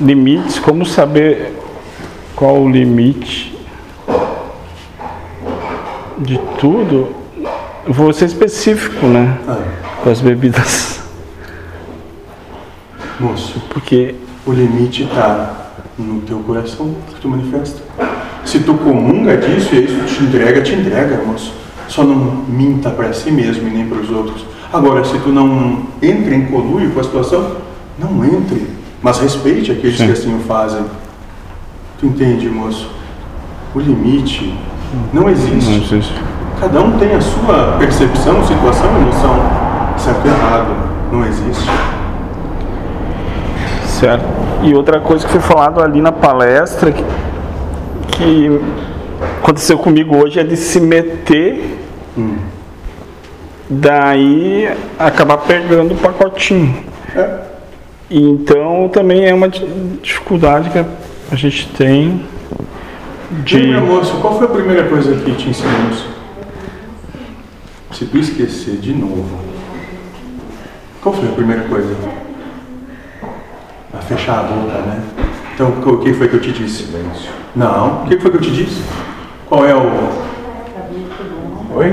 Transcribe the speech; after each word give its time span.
limites, 0.00 0.58
como 0.58 0.84
saber 0.84 1.52
qual 2.34 2.56
o 2.62 2.68
limite 2.68 3.56
de 6.18 6.38
tudo? 6.58 7.08
Vou 7.86 8.12
ser 8.12 8.24
específico, 8.26 9.06
né? 9.06 9.38
Ah, 9.46 9.58
Com 10.02 10.10
as 10.10 10.20
bebidas. 10.20 11.00
moço, 13.20 13.60
Porque 13.70 14.14
o 14.46 14.52
limite 14.52 15.04
está 15.04 15.72
no 15.98 16.20
teu 16.22 16.38
coração 16.40 16.94
que 17.08 17.20
tu 17.20 17.28
manifesta. 17.28 17.82
Se 18.44 18.60
tu 18.60 18.74
comunga 18.74 19.36
disso 19.36 19.74
e 19.74 19.84
isso 19.84 20.04
te 20.06 20.24
entrega, 20.24 20.60
te 20.62 20.74
entrega, 20.74 21.22
moço. 21.24 21.52
Só 21.88 22.02
não 22.04 22.16
minta 22.48 22.90
para 22.90 23.12
si 23.12 23.30
mesmo 23.30 23.68
e 23.68 23.70
nem 23.70 23.86
para 23.88 23.98
os 23.98 24.10
outros. 24.10 24.44
Agora, 24.72 25.04
se 25.04 25.18
tu 25.20 25.28
não 25.30 25.84
entra 26.02 26.34
em 26.34 26.46
conluio 26.46 26.90
com 26.90 27.00
a 27.00 27.04
situação, 27.04 27.56
não 27.98 28.24
entre, 28.24 28.66
mas 29.02 29.18
respeite 29.18 29.72
aqueles 29.72 29.96
Sim. 29.96 30.06
que 30.06 30.12
assim 30.12 30.36
o 30.36 30.40
fazem. 30.40 30.84
Tu 31.98 32.06
entende, 32.06 32.48
moço? 32.48 32.90
O 33.74 33.80
limite 33.80 34.54
não 35.12 35.28
existe. 35.28 35.70
não 35.70 35.76
existe. 35.76 36.14
Cada 36.60 36.80
um 36.80 36.98
tem 36.98 37.12
a 37.12 37.20
sua 37.20 37.76
percepção, 37.78 38.46
situação, 38.46 38.96
emoção. 39.00 39.36
Certo 39.98 40.26
e 40.26 40.28
errado. 40.28 40.74
Não 41.12 41.24
existe. 41.24 41.70
Certo. 43.84 44.24
E 44.62 44.74
outra 44.74 45.00
coisa 45.00 45.26
que 45.26 45.32
foi 45.32 45.40
falado 45.40 45.82
ali 45.82 46.00
na 46.00 46.12
palestra 46.12 46.92
que, 46.92 47.04
que 48.12 48.60
aconteceu 49.42 49.78
comigo 49.78 50.16
hoje 50.16 50.40
é 50.40 50.44
de 50.44 50.56
se 50.56 50.80
meter, 50.80 51.78
daí 53.68 54.70
acabar 54.98 55.38
pegando 55.38 55.94
o 55.94 55.96
pacotinho. 55.96 56.74
É. 57.14 57.45
Então 58.10 58.88
também 58.92 59.24
é 59.26 59.34
uma 59.34 59.48
di- 59.48 59.66
dificuldade 60.02 60.70
que 60.70 60.78
a 60.78 61.36
gente 61.36 61.68
tem 61.70 62.24
de. 63.44 63.58
Lembra, 63.58 63.80
moço, 63.80 64.16
qual 64.20 64.38
foi 64.38 64.46
a 64.46 64.50
primeira 64.50 64.84
coisa 64.88 65.14
que 65.16 65.34
te 65.34 65.48
ensinamos? 65.48 66.04
Se 67.92 68.04
tu 68.06 68.18
esquecer 68.18 68.76
de 68.76 68.92
novo, 68.92 69.38
qual 71.02 71.14
foi 71.14 71.28
a 71.28 71.32
primeira 71.32 71.62
coisa? 71.62 71.94
A 73.92 73.98
fechar 73.98 74.40
a 74.40 74.42
boca, 74.42 74.78
né? 74.82 75.00
Então, 75.54 75.68
o 75.86 75.98
que 75.98 76.12
foi 76.12 76.28
que 76.28 76.34
eu 76.34 76.40
te 76.40 76.52
disse? 76.52 76.84
Silêncio. 76.84 77.30
Não, 77.56 78.02
o 78.02 78.06
que 78.06 78.18
foi 78.20 78.30
que 78.30 78.36
eu 78.36 78.40
te 78.42 78.50
disse? 78.50 78.82
Qual 79.46 79.64
é 79.66 79.74
o. 79.74 80.25
Oi? 81.76 81.92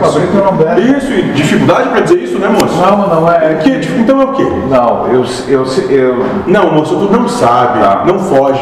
Cabrito 0.00 0.34
não 0.34 0.56
bebe. 0.56 0.80
Isso, 0.98 1.12
e 1.12 1.22
dificuldade 1.34 1.88
pra 1.90 2.00
dizer 2.00 2.18
isso, 2.22 2.38
né, 2.38 2.48
moço? 2.48 2.74
Não, 2.76 3.08
não 3.08 3.30
é. 3.32 3.52
É 3.52 3.54
que, 3.62 3.70
então 3.98 4.20
é 4.20 4.24
o 4.24 4.32
quê? 4.32 4.42
Não, 4.68 5.06
eu, 5.06 5.24
eu, 5.48 5.64
eu. 5.88 6.26
Não, 6.46 6.72
moço, 6.74 6.96
tu 6.96 7.12
não 7.12 7.28
sabe, 7.28 7.78
Tá. 7.80 8.02
não 8.06 8.18
foge. 8.18 8.60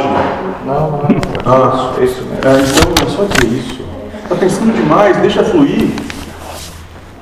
Não, 0.66 0.90
não. 0.90 1.08
Ah, 1.46 1.92
É 1.98 2.04
isso 2.04 2.22
mesmo. 2.22 2.36
É, 2.44 2.60
então 2.60 3.06
é 3.06 3.10
só 3.10 3.24
dizer 3.24 3.56
isso. 3.58 3.82
Tá 4.28 4.34
pensando 4.34 4.74
demais, 4.74 5.16
deixa 5.18 5.42
fluir. 5.42 5.88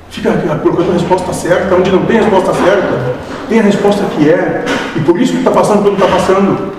Fica 0.09 0.31
procurando 0.61 0.89
a 0.89 0.93
resposta 0.93 1.31
certa, 1.31 1.73
onde 1.73 1.89
não 1.89 2.05
tem 2.05 2.19
a 2.19 2.23
resposta 2.23 2.53
certa, 2.53 3.13
tem 3.47 3.59
a 3.61 3.63
resposta 3.63 4.03
que 4.13 4.29
é. 4.29 4.65
E 4.97 4.99
por 4.99 5.19
isso 5.19 5.37
que 5.37 5.43
tá 5.43 5.51
passando 5.51 5.83
pelo 5.83 5.95
que 5.95 6.01
tá 6.01 6.07
passando. 6.09 6.73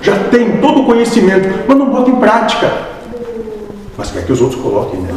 Já 0.00 0.16
tem 0.30 0.56
todo 0.62 0.80
o 0.80 0.86
conhecimento, 0.86 1.48
mas 1.68 1.76
não 1.78 1.90
bota 1.90 2.10
em 2.10 2.16
prática. 2.16 2.91
Mas 4.02 4.10
quer 4.10 4.26
que 4.26 4.32
os 4.32 4.40
outros 4.40 4.60
coloquem, 4.60 5.00
né? 5.00 5.12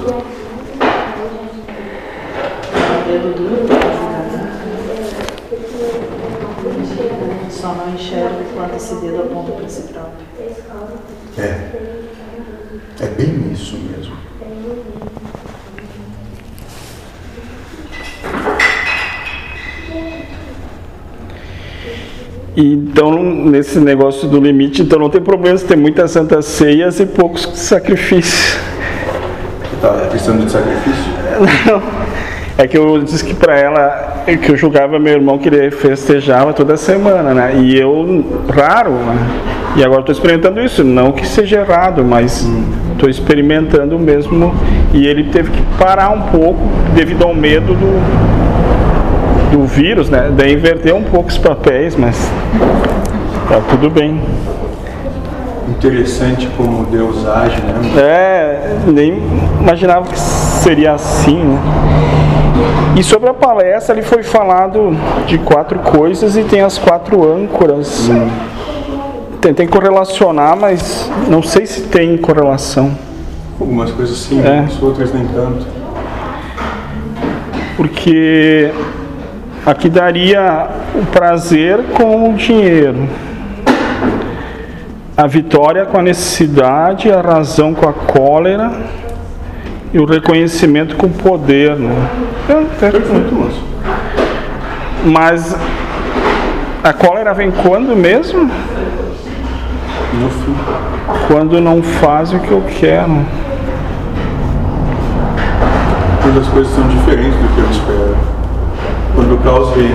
Só 7.50 7.73
não 7.73 7.96
enxerga 7.96 8.46
quando 8.53 8.75
esse 8.75 8.94
dedo 8.97 9.23
aponta 9.23 9.53
para 9.53 9.68
si 9.68 9.91
próprio. 9.91 10.28
É. 11.40 11.72
É 13.00 13.07
bem 13.07 13.51
isso 13.51 13.75
mesmo. 13.75 14.16
E 22.56 22.85
Então, 22.96 23.22
nesse 23.22 23.78
negócio 23.78 24.25
do 24.29 24.40
limite, 24.40 24.81
então 24.81 24.97
não 24.97 25.09
tem 25.09 25.22
problema 25.22 25.57
se 25.57 25.66
tem 25.66 25.75
muitas 25.75 26.12
santas 26.12 26.46
ceias 26.46 26.97
e 27.02 27.06
poucos 27.06 27.41
sacrifícios. 27.56 28.75
Tá 29.85 30.07
precisando 30.09 30.44
de 30.44 30.51
sacrifício? 30.51 31.13
Não. 31.69 31.81
É 32.57 32.66
que 32.66 32.75
eu 32.78 33.03
disse 33.03 33.23
que 33.23 33.35
pra 33.35 33.59
ela, 33.59 34.23
que 34.25 34.50
eu 34.50 34.57
julgava 34.57 34.97
meu 34.97 35.13
irmão 35.13 35.38
que 35.38 35.50
ele 35.50 35.69
festejava 35.69 36.53
toda 36.53 36.75
semana, 36.75 37.34
né? 37.34 37.53
E 37.57 37.78
eu, 37.78 38.25
raro, 38.50 38.91
né? 38.91 39.18
E 39.75 39.84
agora 39.84 40.00
estou 40.00 40.13
experimentando 40.13 40.62
isso. 40.62 40.84
Não 40.84 41.12
que 41.12 41.28
seja 41.28 41.59
errado, 41.59 42.03
mas 42.03 42.50
estou 42.94 43.09
experimentando 43.09 44.00
mesmo. 44.00 44.56
E 44.94 45.06
ele 45.06 45.25
teve 45.25 45.51
que 45.51 45.62
parar 45.78 46.09
um 46.09 46.22
pouco 46.22 46.62
devido 46.96 47.23
ao 47.23 47.35
medo 47.35 47.73
do, 47.73 49.52
do 49.52 49.66
vírus, 49.66 50.09
né? 50.09 50.31
Daí 50.35 50.53
inverter 50.53 50.96
um 50.96 51.03
pouco 51.03 51.29
os 51.29 51.38
papéis, 51.38 51.96
mas 51.96 52.17
tá 53.50 53.62
tudo 53.69 53.90
bem. 53.90 54.19
Interessante 55.68 56.48
como 56.56 56.86
Deus 56.86 57.26
age, 57.28 57.62
né? 57.62 57.74
É, 58.02 58.78
nem 58.88 59.18
imaginava 59.59 60.06
que 60.08 60.20
seria 60.20 60.94
assim, 60.94 61.38
né? 61.38 61.59
E 62.96 63.03
sobre 63.03 63.30
a 63.30 63.34
palestra, 63.34 63.94
ali 63.94 64.02
foi 64.03 64.24
falado 64.24 64.96
de 65.28 65.38
quatro 65.40 65.80
coisas 65.80 66.38
e 66.38 66.44
tem 66.44 66.62
as 66.62 66.78
quatro 66.78 67.30
âncoras. 67.30 68.09
Tentei 69.42 69.68
correlacionar, 69.68 70.56
mas 70.58 71.12
não 71.28 71.44
sei 71.44 71.66
se 71.66 71.82
tem 71.82 72.18
correlação. 72.18 72.97
Algumas 73.59 73.92
coisas 73.92 74.18
sim, 74.18 74.42
É. 74.42 74.59
as 74.59 74.82
outras 74.82 75.14
nem 75.14 75.26
tanto. 75.28 75.66
Porque 77.76 78.72
aqui 79.66 79.90
daria 79.90 80.68
o 80.96 81.06
prazer 81.08 81.80
com 81.97 82.30
o 82.30 82.34
dinheiro, 82.34 83.09
a 85.18 85.28
vitória 85.28 85.86
com 85.86 85.98
a 85.98 86.02
necessidade, 86.02 87.09
a 87.09 87.22
razão 87.22 87.74
com 87.74 87.88
a 87.88 87.94
cólera 87.94 88.72
e 89.94 90.00
o 90.00 90.06
reconhecimento 90.06 90.98
com 90.98 91.08
o 91.08 91.09
poder. 91.09 91.78
Né? 91.78 92.09
É, 92.50 92.53
é- 92.53 92.92
Perfeito. 92.92 93.50
Mas 95.06 95.56
a 96.84 96.92
cólera 96.92 97.34
vem 97.34 97.50
quando 97.52 97.96
mesmo? 97.96 98.44
No 100.14 100.30
fim. 100.30 100.56
Quando 101.28 101.62
não 101.62 101.82
faz 101.82 102.34
o 102.34 102.40
que 102.40 102.52
eu 102.52 102.64
quero. 102.80 103.26
Quando 106.22 106.40
as 106.40 106.47
coisas 106.47 106.74
são 106.74 106.88
diferentes 106.88 107.36
do 107.36 107.56
que 107.56 107.62
eu 107.62 107.70
espero. 107.72 108.18
Quando 109.14 109.36
o 109.36 109.38
caos 109.38 109.70
vem 109.76 109.92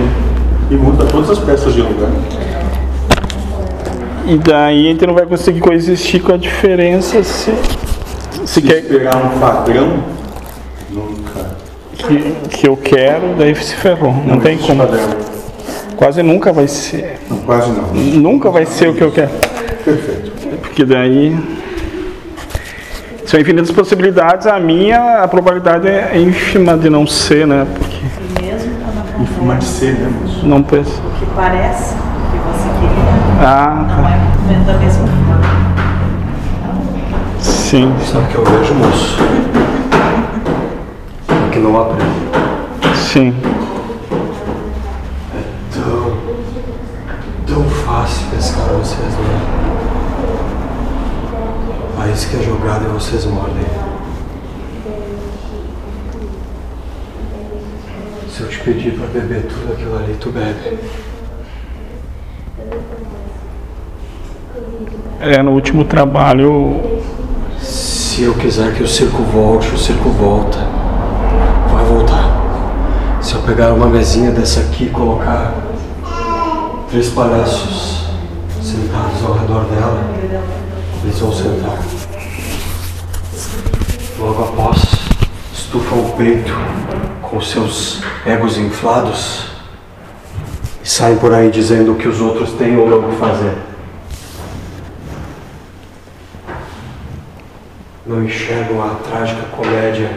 e 0.71 0.75
muda 0.75 1.05
todas 1.05 1.29
as 1.29 1.39
peças 1.39 1.73
de 1.73 1.81
lugar. 1.81 2.09
E 4.27 4.37
daí 4.37 4.87
a 4.87 4.91
gente 4.91 5.05
não 5.07 5.13
vai 5.13 5.25
conseguir 5.25 5.59
coexistir 5.59 6.21
com 6.21 6.33
a 6.33 6.37
diferença 6.37 7.21
se, 7.23 7.51
se 8.31 8.47
Se 8.47 8.61
quer 8.61 8.79
esperar 8.79 9.15
um 9.17 9.39
padrão, 9.39 10.03
nunca. 10.89 11.55
que, 11.97 12.35
que 12.49 12.67
eu 12.67 12.77
quero, 12.77 13.35
daí 13.37 13.53
se 13.55 13.75
ferrou. 13.75 14.13
Não, 14.25 14.39
tem 14.39 14.53
existe 14.53 14.67
como. 14.67 14.85
Padrão. 14.85 15.09
Quase 15.97 16.23
nunca 16.23 16.51
vai 16.53 16.67
ser. 16.67 17.19
Não, 17.29 17.37
quase 17.39 17.69
não. 17.71 17.93
Nunca 17.93 18.49
vai 18.49 18.65
ser 18.65 18.89
o 18.89 18.93
que 18.95 19.01
eu 19.03 19.11
quero. 19.11 19.31
Perfeito. 19.83 20.31
Porque 20.61 20.85
daí. 20.85 21.35
São 23.25 23.39
infinitas 23.39 23.71
possibilidades, 23.71 24.45
a 24.45 24.59
minha, 24.59 25.21
a 25.23 25.27
probabilidade 25.27 25.87
é 25.87 26.17
ínfima 26.19 26.77
de 26.77 26.89
não 26.89 27.07
ser, 27.07 27.47
né? 27.47 27.65
Porque 27.77 27.97
E 28.41 28.43
mesmo 28.43 28.71
quando 29.15 29.27
fumar 29.37 29.57
de 29.59 29.63
ser, 29.65 29.93
né, 29.93 30.11
moço? 30.21 30.45
não 30.45 30.61
penso. 30.61 30.91
o 31.07 31.19
que 31.19 31.25
parece 31.33 31.95
Ah, 33.43 33.87
não 33.87 34.07
é 34.07 34.17
movimento 34.17 34.65
da 34.67 34.73
mesma 34.77 35.07
forma. 35.07 35.41
sim, 37.39 37.91
Sabe 38.05 38.25
o 38.25 38.27
que 38.27 38.35
eu 38.35 38.45
vejo, 38.45 38.73
moço? 38.75 39.17
É 41.27 41.49
que 41.51 41.59
não 41.59 41.81
aprende. 41.81 42.05
sim. 42.95 43.33
Tão, 45.73 46.17
tão 47.47 47.63
fácil 47.69 48.27
pescar 48.29 48.67
vocês, 48.67 49.13
né? 49.13 49.41
A 51.99 52.07
isca 52.09 52.37
é 52.37 52.43
jogada 52.43 52.85
e 52.85 52.89
vocês 52.89 53.25
mordem. 53.25 53.65
Se 58.29 58.41
eu 58.41 58.49
te 58.49 58.59
pedir 58.59 58.93
pra 58.93 59.07
beber 59.07 59.47
tudo 59.47 59.73
aquilo 59.73 59.97
ali, 59.97 60.15
tu 60.19 60.29
bebe. 60.29 60.77
É, 65.23 65.43
no 65.43 65.51
último 65.51 65.85
trabalho 65.85 66.81
Se 67.59 68.23
eu 68.23 68.33
quiser 68.33 68.73
que 68.73 68.81
o 68.81 68.87
circo 68.87 69.21
volte, 69.21 69.67
o 69.67 69.77
circo 69.77 70.09
volta. 70.09 70.57
Vai 71.71 71.85
voltar. 71.85 73.19
Se 73.21 73.35
eu 73.35 73.41
pegar 73.43 73.71
uma 73.71 73.85
mesinha 73.85 74.31
dessa 74.31 74.61
aqui 74.61 74.85
e 74.85 74.89
colocar 74.89 75.53
três 76.89 77.09
palhaços 77.09 78.07
sentados 78.63 79.23
ao 79.23 79.33
redor 79.33 79.65
dela, 79.65 80.03
eles 81.03 81.19
vão 81.19 81.31
sentar. 81.31 81.77
Logo 84.17 84.43
após, 84.43 84.81
estufam 85.53 85.99
o 85.99 86.13
peito 86.17 86.51
com 87.21 87.39
seus 87.39 88.01
egos 88.25 88.57
inflados 88.57 89.51
e 90.83 90.89
saem 90.89 91.17
por 91.17 91.31
aí 91.31 91.51
dizendo 91.51 91.91
o 91.91 91.95
que 91.95 92.07
os 92.07 92.19
outros 92.19 92.53
têm 92.53 92.75
ou 92.75 92.89
não 92.89 93.03
que 93.03 93.15
fazer. 93.17 93.70
Não 98.11 98.25
enxergam 98.25 98.83
a 98.83 98.95
trágica 98.95 99.43
comédia 99.55 100.11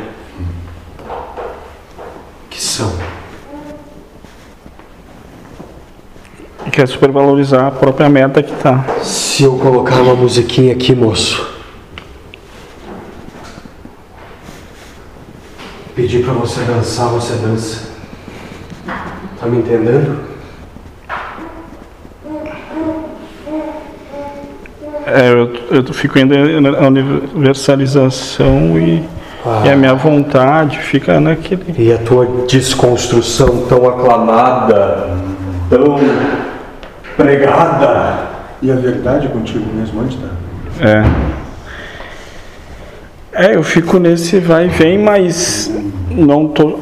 que 2.51 2.61
são. 2.61 2.93
E 6.67 6.71
quer 6.73 6.89
supervalorizar 6.89 7.67
a 7.67 7.71
própria 7.71 8.09
meta 8.09 8.43
que 8.43 8.53
tá. 8.53 8.85
Se 9.01 9.45
eu 9.45 9.57
colocar 9.59 10.03
uma 10.03 10.17
musiquinha 10.17 10.73
aqui, 10.73 10.93
moço, 10.93 11.49
pedir 15.95 16.25
pra 16.25 16.33
você 16.33 16.63
dançar, 16.63 17.11
você 17.11 17.35
dança. 17.35 17.91
Tá 19.39 19.47
me 19.47 19.59
entendendo? 19.59 20.34
É, 25.07 25.31
eu, 25.31 25.53
eu 25.71 25.95
fico 25.95 26.19
ainda 26.19 26.61
na 26.61 26.87
universalização 26.87 28.79
e, 28.79 29.05
e 29.65 29.69
a 29.69 29.77
minha 29.77 29.95
vontade 29.95 30.79
fica 30.79 31.21
naquele. 31.21 31.75
E 31.77 31.93
a 31.93 31.99
tua 31.99 32.27
desconstrução 32.49 33.67
tão 33.69 33.87
aclamada, 33.87 35.11
tão 35.69 35.99
pregada. 37.17 38.35
E 38.63 38.71
a 38.73 38.77
verdade 38.77 39.29
contigo 39.29 39.67
mesmo 39.75 40.01
antes 40.01 40.19
da. 40.19 40.29
É. 40.81 41.05
É, 43.37 43.57
eu 43.57 43.63
fico 43.63 43.99
nesse 43.99 44.39
vai 44.39 44.67
e 44.67 44.69
vem, 44.69 44.97
mas 44.97 45.71
não 46.09 46.49
tô 46.49 46.79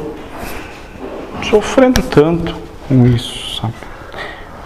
sofrendo 1.42 2.02
tanto 2.02 2.54
com 2.86 3.06
isso, 3.06 3.60
sabe? 3.60 3.72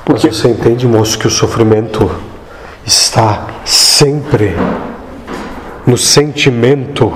Mas 0.09 0.23
você 0.23 0.49
entende, 0.49 0.87
moço, 0.87 1.19
que 1.19 1.27
o 1.27 1.31
sofrimento 1.31 2.11
está 2.87 3.49
sempre 3.65 4.57
no 5.85 5.97
sentimento, 5.99 7.13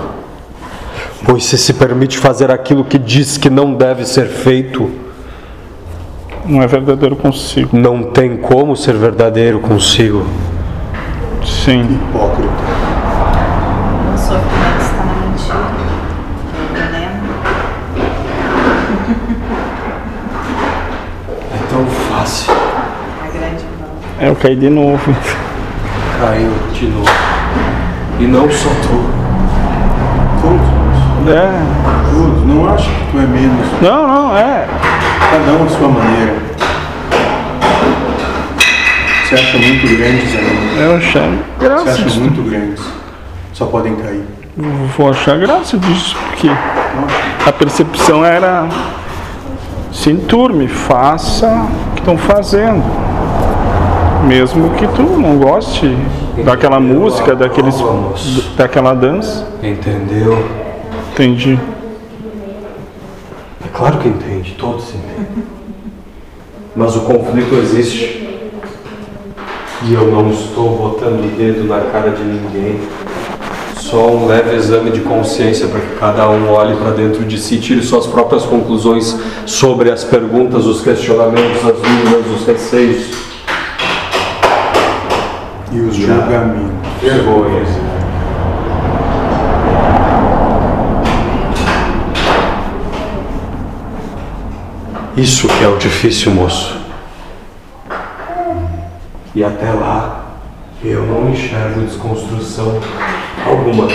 pois 1.24 1.44
se 1.44 1.56
se 1.56 1.72
permite 1.74 2.18
fazer 2.18 2.50
aquilo 2.50 2.84
que 2.84 2.98
diz 2.98 3.36
que 3.38 3.48
não 3.48 3.74
deve 3.74 4.04
ser 4.04 4.26
feito, 4.26 4.90
Não 6.44 6.60
é 6.62 6.66
verdadeiro 6.66 7.14
consigo. 7.16 7.76
não 7.76 8.02
tem 8.02 8.36
como 8.36 8.74
ser 8.76 8.94
verdadeiro 8.96 9.60
consigo. 9.60 10.26
Sim. 11.44 11.82
Hipócrita. 11.82 12.70
É 21.52 21.70
tão 21.70 21.86
fácil. 21.86 22.52
É, 24.20 24.28
eu 24.28 24.36
caí 24.36 24.56
de 24.56 24.68
novo. 24.68 25.14
Caiu 26.20 26.52
de 26.74 26.86
novo. 26.86 27.10
E 28.18 28.24
não 28.24 28.50
só 28.50 28.68
tu. 28.82 29.10
Todos. 30.42 31.34
É. 31.34 31.50
Todos. 32.12 32.46
Não 32.46 32.74
acho 32.74 32.90
que 32.90 33.10
tu 33.12 33.18
é 33.18 33.26
menos. 33.26 33.66
Não, 33.80 34.06
não, 34.06 34.36
é. 34.36 34.66
Cada 35.30 35.52
um 35.52 35.64
à 35.64 35.68
sua 35.68 35.88
maneira. 35.88 36.34
Você 39.24 39.34
acha 39.34 39.58
muito 39.58 39.96
grandes 39.96 40.36
ainda. 40.36 40.80
Eu 40.82 40.96
achei 40.96 41.22
Você 41.22 41.64
graça 41.64 41.90
acha 41.92 42.02
disso. 42.02 42.20
muito 42.20 42.42
grandes. 42.50 42.82
Só 43.52 43.66
podem 43.66 43.94
cair. 43.96 44.24
Vou 44.96 45.08
achar 45.10 45.38
graça 45.38 45.78
disso, 45.78 46.16
porque 46.28 46.50
a 47.46 47.52
percepção 47.52 48.24
era 48.24 48.66
se 49.92 50.10
enturme, 50.10 50.68
faça 50.68 51.46
o 51.46 51.90
que 51.94 52.00
estão 52.00 52.18
fazendo. 52.18 52.82
Mesmo 54.26 54.70
que 54.70 54.86
tu 54.88 55.02
não 55.02 55.38
goste 55.38 55.96
daquela 56.44 56.78
música, 56.78 57.34
daqueles, 57.34 57.76
daquela 58.56 58.94
dança. 58.94 59.46
Entendeu? 59.62 60.44
Entendi. 61.12 61.58
É 63.64 63.68
claro 63.72 63.98
que 63.98 64.08
entende, 64.08 64.54
todos 64.58 64.88
entendem. 64.90 65.44
Mas 66.76 66.96
o 66.96 67.00
conflito 67.00 67.54
existe. 67.56 68.28
E 69.82 69.94
eu 69.94 70.10
não 70.10 70.30
estou 70.30 70.76
botando 70.76 71.24
o 71.24 71.36
dedo 71.36 71.64
na 71.66 71.80
cara 71.80 72.10
de 72.10 72.22
ninguém. 72.22 72.80
Só 73.78 74.08
um 74.08 74.26
leve 74.26 74.54
exame 74.54 74.90
de 74.90 75.00
consciência 75.00 75.66
para 75.66 75.80
que 75.80 75.96
cada 75.98 76.28
um 76.28 76.50
olhe 76.50 76.76
para 76.76 76.90
dentro 76.90 77.24
de 77.24 77.38
si 77.38 77.56
e 77.56 77.60
tire 77.60 77.82
suas 77.82 78.06
próprias 78.06 78.44
conclusões 78.44 79.18
sobre 79.46 79.90
as 79.90 80.04
perguntas, 80.04 80.66
os 80.66 80.82
questionamentos, 80.82 81.64
as 81.64 81.76
dúvidas, 81.76 82.40
os 82.40 82.46
receios. 82.46 83.29
E 85.72 85.80
os 85.80 85.94
julgamentos. 85.94 86.70
Vergonhas. 87.00 87.68
Isso 95.16 95.48
que 95.48 95.64
é 95.64 95.68
o 95.68 95.76
difícil, 95.76 96.32
moço. 96.34 96.80
E 99.34 99.44
até 99.44 99.70
lá, 99.72 100.36
eu 100.82 101.04
não 101.04 101.30
enxergo 101.30 101.82
desconstrução 101.82 102.80
alguma. 103.46 103.86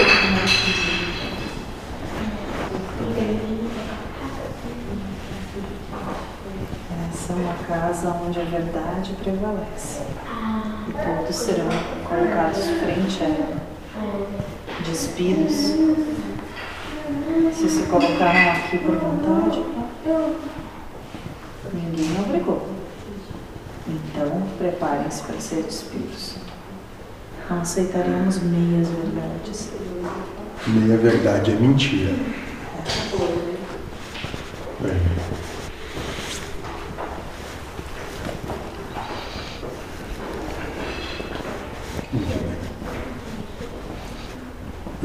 Essa 7.11 7.33
é 7.33 7.35
uma 7.35 7.53
casa 7.67 8.15
onde 8.25 8.39
a 8.39 8.43
verdade 8.43 9.13
prevalece. 9.21 9.94
Colocados 12.15 12.63
frente 12.63 13.23
a 13.23 13.25
ela, 13.25 13.57
despidos. 14.87 15.75
Se 17.53 17.69
se 17.69 17.83
colocaram 17.89 18.51
aqui 18.51 18.77
por 18.77 18.95
vontade, 18.95 19.61
ninguém 21.73 22.21
obrigou. 22.25 22.69
Então, 23.85 24.43
preparem-se 24.57 25.23
para 25.23 25.39
ser 25.41 25.63
despidos. 25.63 26.35
Não 27.49 27.59
aceitaremos 27.59 28.39
meias 28.41 28.87
verdades. 28.87 29.71
Meia 30.67 30.97
verdade 30.97 31.51
é 31.51 31.55
mentira. 31.55 32.11
É. 32.11 33.17
Muito 33.17 34.79
bem. 34.79 35.45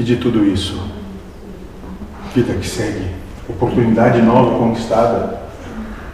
de 0.11 0.17
tudo 0.17 0.43
isso, 0.45 0.77
vida 2.35 2.53
que 2.55 2.67
segue, 2.67 3.11
oportunidade 3.47 4.21
nova 4.21 4.57
conquistada, 4.57 5.39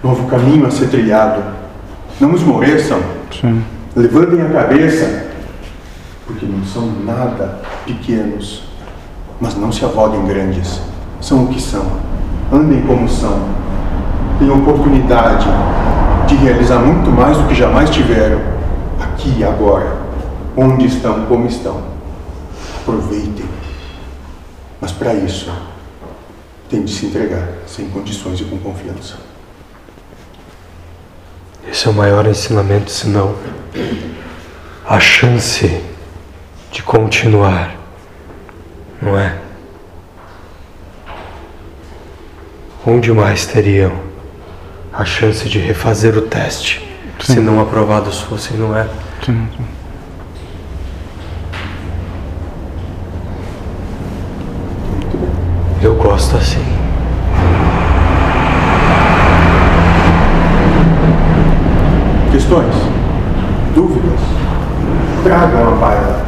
novo 0.04 0.28
caminho 0.28 0.68
a 0.68 0.72
ser 0.72 0.90
trilhado. 0.90 1.42
Não 2.20 2.36
esmoreçam, 2.36 3.00
Sim. 3.32 3.64
levantem 3.96 4.40
a 4.44 4.50
cabeça, 4.50 5.26
porque 6.28 6.46
não 6.46 6.64
são 6.64 6.92
nada 7.04 7.60
pequenos, 7.88 8.66
mas 9.42 9.56
não 9.56 9.72
se 9.72 9.84
avoguem 9.84 10.28
grandes. 10.28 10.80
São 11.20 11.46
o 11.46 11.48
que 11.48 11.60
são. 11.60 11.86
Andem 12.54 12.82
como 12.82 13.10
são. 13.10 13.50
Têm 14.38 14.52
oportunidade 14.52 15.48
de 16.28 16.36
realizar 16.36 16.80
muito 16.80 17.10
mais 17.10 17.36
do 17.36 17.48
que 17.48 17.56
jamais 17.56 17.90
tiveram, 17.90 18.42
aqui 19.02 19.34
e 19.40 19.44
agora, 19.44 19.98
onde 20.56 20.86
estão, 20.86 21.26
como 21.26 21.48
estão. 21.48 21.82
Aproveitem. 22.84 23.58
Mas 24.80 24.92
para 24.92 25.14
isso, 25.14 25.52
tem 26.70 26.84
de 26.84 26.92
se 26.92 27.06
entregar, 27.06 27.48
sem 27.66 27.90
condições 27.90 28.40
e 28.40 28.44
com 28.44 28.58
confiança. 28.60 29.16
Esse 31.70 31.88
é 31.88 31.92
o 31.92 31.94
maior 31.94 32.26
ensinamento, 32.28 32.92
senão 32.92 33.36
a 34.86 35.00
chance 35.00 35.84
de 36.72 36.84
continuar, 36.84 37.76
não 39.02 39.18
é? 39.18 39.38
Onde 42.86 43.12
mais 43.12 43.46
teriam 43.46 43.92
a 44.94 45.04
chance 45.04 45.48
de 45.50 45.60
refazer 45.60 46.18
o 46.18 46.22
teste 46.22 46.88
se 47.20 47.40
não 47.40 47.60
aprovados 47.60 48.20
fossem, 48.22 48.58
não 48.58 48.76
é? 48.76 48.88
Sim. 49.26 49.48
Eu 55.80 55.94
gosto 55.94 56.36
assim. 56.36 56.66
Questões? 62.32 62.74
Dúvidas? 63.76 64.20
Tragam 65.24 65.68
a 65.68 65.72
baila. 65.76 66.26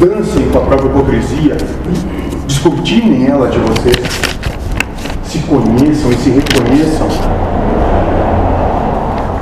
Dancem 0.00 0.48
com 0.50 0.58
a 0.58 0.60
própria 0.62 0.88
hipocrisia. 0.88 1.56
Descortinem 2.48 3.28
ela 3.28 3.48
de 3.48 3.58
vocês. 3.58 4.08
Se 5.24 5.38
conheçam 5.38 6.10
e 6.10 6.16
se 6.16 6.30
reconheçam. 6.30 7.08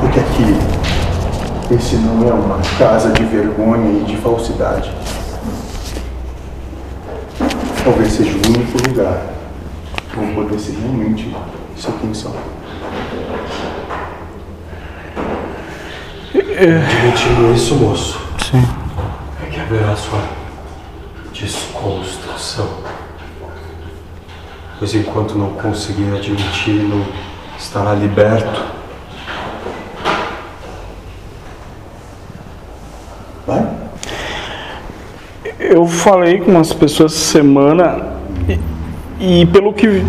Porque 0.01 0.21
aqui, 0.21 0.57
esse 1.75 1.97
não 1.97 2.29
é 2.29 2.33
uma 2.35 2.59
casa 2.79 3.11
de 3.13 3.25
vergonha 3.25 4.01
e 4.01 4.05
de 4.05 4.17
falsidade. 4.19 4.93
Talvez 7.85 8.13
seja 8.15 8.31
o 8.31 8.49
único 8.49 8.89
lugar 8.89 9.27
que 10.11 10.17
vão 10.17 10.35
poder 10.35 10.59
ser 10.59 10.73
realmente 10.81 11.37
ser 11.77 11.93
quem 12.01 12.15
são. 12.15 12.35
Admitindo 16.35 17.55
isso, 17.55 17.75
moço, 17.75 18.19
Sim. 18.51 18.65
é 19.45 19.51
que 19.51 19.61
haverá 19.61 19.95
sua 19.97 20.23
desconstrução. 21.31 22.69
Pois 24.79 24.95
enquanto 24.95 25.37
não 25.37 25.51
conseguir 25.51 26.11
admiti-lo, 26.17 27.05
estará 27.59 27.93
liberto. 27.93 28.74
Eu 35.85 35.89
falei 35.89 36.39
com 36.39 36.51
umas 36.51 36.73
pessoas 36.73 37.13
semana 37.13 38.15
e, 39.21 39.43
e 39.43 39.47
pelo 39.47 39.71
que 39.71 40.03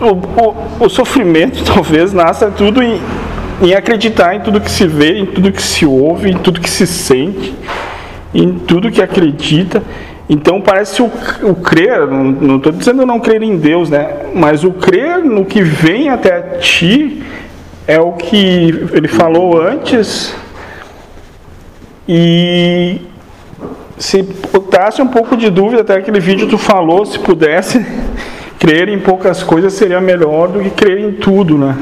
o, 0.00 0.04
o, 0.04 0.84
o 0.84 0.88
sofrimento 0.88 1.60
talvez 1.66 2.12
nasça 2.12 2.52
tudo 2.52 2.80
em, 2.80 3.00
em 3.60 3.74
acreditar 3.74 4.36
em 4.36 4.40
tudo 4.40 4.60
que 4.60 4.70
se 4.70 4.86
vê, 4.86 5.18
em 5.18 5.26
tudo 5.26 5.50
que 5.50 5.60
se 5.60 5.84
ouve, 5.84 6.30
em 6.30 6.38
tudo 6.38 6.60
que 6.60 6.70
se 6.70 6.86
sente, 6.86 7.52
em 8.32 8.60
tudo 8.60 8.92
que 8.92 9.02
acredita. 9.02 9.82
Então 10.30 10.60
parece 10.60 11.02
o, 11.02 11.10
o 11.42 11.56
crer, 11.56 12.06
não 12.06 12.58
estou 12.58 12.70
dizendo 12.70 13.04
não 13.04 13.18
crer 13.18 13.42
em 13.42 13.56
Deus, 13.56 13.90
né? 13.90 14.08
Mas 14.32 14.62
o 14.62 14.70
crer 14.70 15.24
no 15.24 15.44
que 15.44 15.62
vem 15.62 16.10
até 16.10 16.40
ti 16.60 17.24
é 17.88 17.98
o 17.98 18.12
que 18.12 18.88
ele 18.92 19.08
falou 19.08 19.60
antes 19.60 20.32
e 22.08 23.00
se 23.98 24.22
botasse 24.22 25.02
um 25.02 25.06
pouco 25.08 25.36
de 25.36 25.50
dúvida, 25.50 25.82
até 25.82 25.94
aquele 25.94 26.20
vídeo 26.20 26.48
tu 26.48 26.56
falou, 26.56 27.04
se 27.04 27.18
pudesse 27.18 27.84
crer 28.58 28.88
em 28.88 28.98
poucas 28.98 29.42
coisas 29.42 29.72
seria 29.72 30.00
melhor 30.00 30.48
do 30.48 30.60
que 30.60 30.70
crer 30.70 30.98
em 30.98 31.12
tudo, 31.12 31.58
né? 31.58 31.76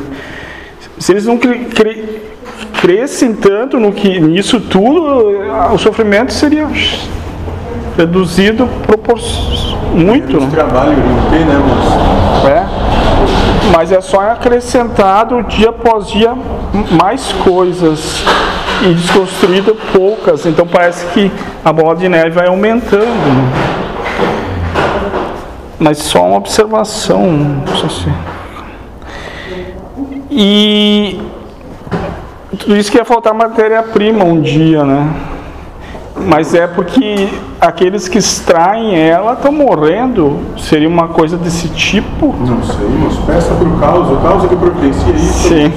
Se 0.99 1.13
eles 1.13 1.27
não 1.27 1.37
cre, 1.37 1.67
cre, 1.67 2.23
crescem 2.81 3.35
tanto 3.35 3.79
no 3.79 3.93
que 3.93 4.19
nisso 4.19 4.61
tudo, 4.61 5.41
o 5.73 5.79
sofrimento 5.79 6.33
seria 6.33 6.69
reduzido 7.97 8.69
propor, 8.87 9.19
muito, 9.95 10.41
né? 10.41 10.49
trabalho 10.51 10.97
tem, 11.31 11.41
né, 11.41 11.59
moço? 11.59 12.49
É. 12.49 12.67
Mas 13.73 13.91
é 13.91 14.01
só 14.01 14.21
acrescentado 14.21 15.43
dia 15.43 15.71
após 15.71 16.09
dia 16.09 16.35
mais 16.91 17.33
coisas 17.33 18.23
e 18.83 18.95
desconstruído 18.95 19.77
poucas. 19.93 20.47
Então 20.47 20.67
parece 20.67 21.07
que 21.07 21.31
a 21.65 21.73
bola 21.73 21.97
de 21.97 22.09
neve 22.09 22.31
vai 22.31 22.47
aumentando. 22.47 23.05
né? 23.05 23.53
Mas 25.79 25.99
só 25.99 26.27
uma 26.27 26.37
observação. 26.39 27.63
E 30.31 31.21
tudo 32.59 32.77
isso 32.77 32.91
que 32.91 32.99
ia 32.99 33.05
faltar 33.05 33.35
matéria-prima 33.35 34.25
um 34.25 34.41
dia, 34.41 34.85
né? 34.85 35.09
Mas 36.19 36.55
é 36.55 36.67
porque 36.67 37.29
aqueles 37.61 38.09
que 38.09 38.17
extraem 38.17 38.99
ela 38.99 39.35
estão 39.35 39.53
morrendo. 39.53 40.41
Seria 40.59 40.89
uma 40.89 41.09
coisa 41.09 41.37
desse 41.37 41.69
tipo? 41.69 42.35
Não 42.41 42.63
sei, 42.63 42.87
moço. 42.89 43.23
Peça 43.27 43.55
pro 43.55 43.71
caos, 43.79 44.11
o 44.11 44.17
caos 44.17 44.45
é 44.45 44.49
que 44.49 44.57
providencia 44.57 45.13
isso. 45.13 45.49
Sim. 45.49 45.73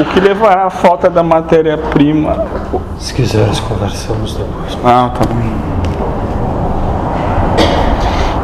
O 0.00 0.04
que 0.04 0.20
levará 0.20 0.64
à 0.66 0.70
falta 0.70 1.10
da 1.10 1.22
matéria-prima? 1.22 2.46
Se 2.98 3.12
quiseres, 3.12 3.60
conversamos 3.60 4.34
depois. 4.34 4.78
Ah, 4.84 5.10
tá 5.14 5.20
bom. 5.28 5.70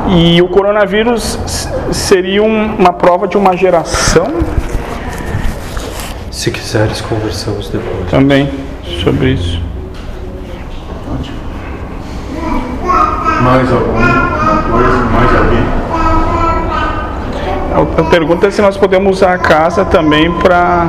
E 0.09 0.41
o 0.43 0.49
coronavírus 0.49 1.39
seria 1.93 2.43
um- 2.43 2.77
uma 2.77 2.93
prova 2.93 3.27
de 3.27 3.37
uma 3.37 3.57
geração 3.57 4.27
Se 6.31 6.51
quiseres, 6.51 7.01
conversamos 7.01 7.69
depois. 7.71 8.09
também 8.11 8.49
sobre 9.03 9.31
isso. 9.31 9.61
Mais 13.43 13.73
alguma 13.73 14.63
coisa, 14.71 14.99
mais 15.13 15.37
alguém? 15.37 15.67
A 17.99 18.03
pergunta 18.11 18.47
é 18.47 18.51
se 18.51 18.63
nós 18.63 18.77
podemos 18.77 19.17
usar 19.19 19.35
a 19.35 19.39
casa 19.39 19.85
também 19.85 20.31
para. 20.33 20.87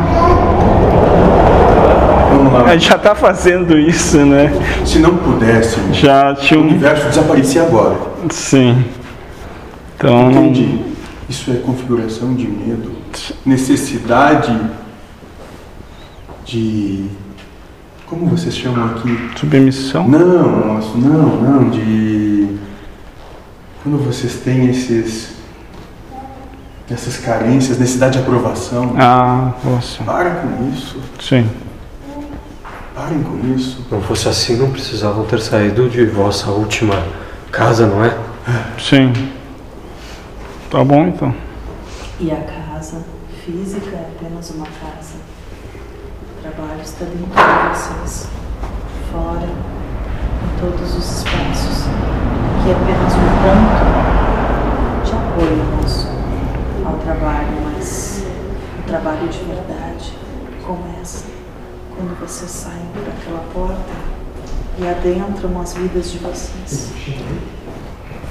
Gente 2.71 2.87
já 2.89 2.95
está 2.95 3.15
fazendo 3.15 3.77
isso, 3.77 4.17
né? 4.25 4.51
Se 4.85 4.99
não 4.99 5.17
pudéssemos, 5.17 5.97
Já 5.97 6.35
tinha 6.35 6.59
o 6.59 6.63
um. 6.63 6.67
universo 6.67 7.07
desaparecia 7.09 7.63
agora. 7.63 7.97
Sim. 8.29 8.83
Então. 9.95 10.31
Entendi. 10.31 10.79
Isso 11.29 11.51
é 11.51 11.55
configuração 11.55 12.33
de 12.35 12.47
medo, 12.47 12.91
necessidade 13.45 14.57
de. 16.45 17.05
Como 18.05 18.25
vocês 18.27 18.55
chamam 18.55 18.85
aqui? 18.85 19.29
Submissão? 19.35 20.07
Não, 20.07 20.79
não, 20.95 21.37
não, 21.37 21.69
de. 21.69 22.47
Quando 23.83 23.97
vocês 24.05 24.35
têm 24.35 24.69
esses. 24.69 25.31
essas 26.89 27.17
carências, 27.17 27.77
necessidade 27.77 28.13
de 28.13 28.19
aprovação. 28.19 28.95
Ah, 28.97 29.51
nossa. 29.63 30.03
Para 30.03 30.29
com 30.31 30.69
isso, 30.73 30.97
Sim. 31.19 31.49
Parem 32.97 33.21
com 33.21 33.37
isso. 33.55 33.85
Não 33.91 34.01
fosse 34.01 34.27
assim, 34.27 34.55
não 34.55 34.71
precisavam 34.71 35.23
ter 35.25 35.39
saído 35.39 35.87
de 35.87 36.03
vossa 36.07 36.49
última 36.49 37.05
casa, 37.51 37.85
não 37.85 38.03
é? 38.03 38.17
Sim. 38.79 39.13
Tá 40.71 40.83
bom 40.83 41.07
então. 41.07 41.33
E 42.19 42.31
a 42.31 42.37
casa 42.37 43.05
física 43.45 43.95
é 43.95 44.09
apenas 44.17 44.49
uma 44.49 44.65
casa. 44.65 45.15
O 46.37 46.41
trabalho 46.41 46.81
está 46.81 47.05
dentro 47.05 47.27
de 47.27 47.69
vocês, 47.69 48.27
fora, 49.11 49.45
em 49.45 50.59
todos 50.59 50.97
os 50.97 51.17
espaços, 51.19 51.83
que 52.63 52.69
é 52.69 52.73
apenas 52.73 53.13
um 53.13 53.29
ponto 53.43 53.77
de 55.05 55.11
apoio 55.11 55.63
nosso 55.75 56.07
ao 56.83 56.97
trabalho, 56.97 57.61
mas 57.63 58.23
um 58.79 58.81
trabalho 58.83 59.27
de 59.27 59.37
verdade, 59.39 60.13
como 60.65 60.83
essa, 60.99 61.36
quando 61.97 62.17
vocês 62.19 62.51
saem 62.51 62.85
por 62.93 63.01
aquela 63.01 63.43
porta 63.51 63.93
e 64.77 64.87
adentram 64.87 65.59
as 65.59 65.73
vidas 65.73 66.11
de 66.11 66.19
vocês. 66.19 66.91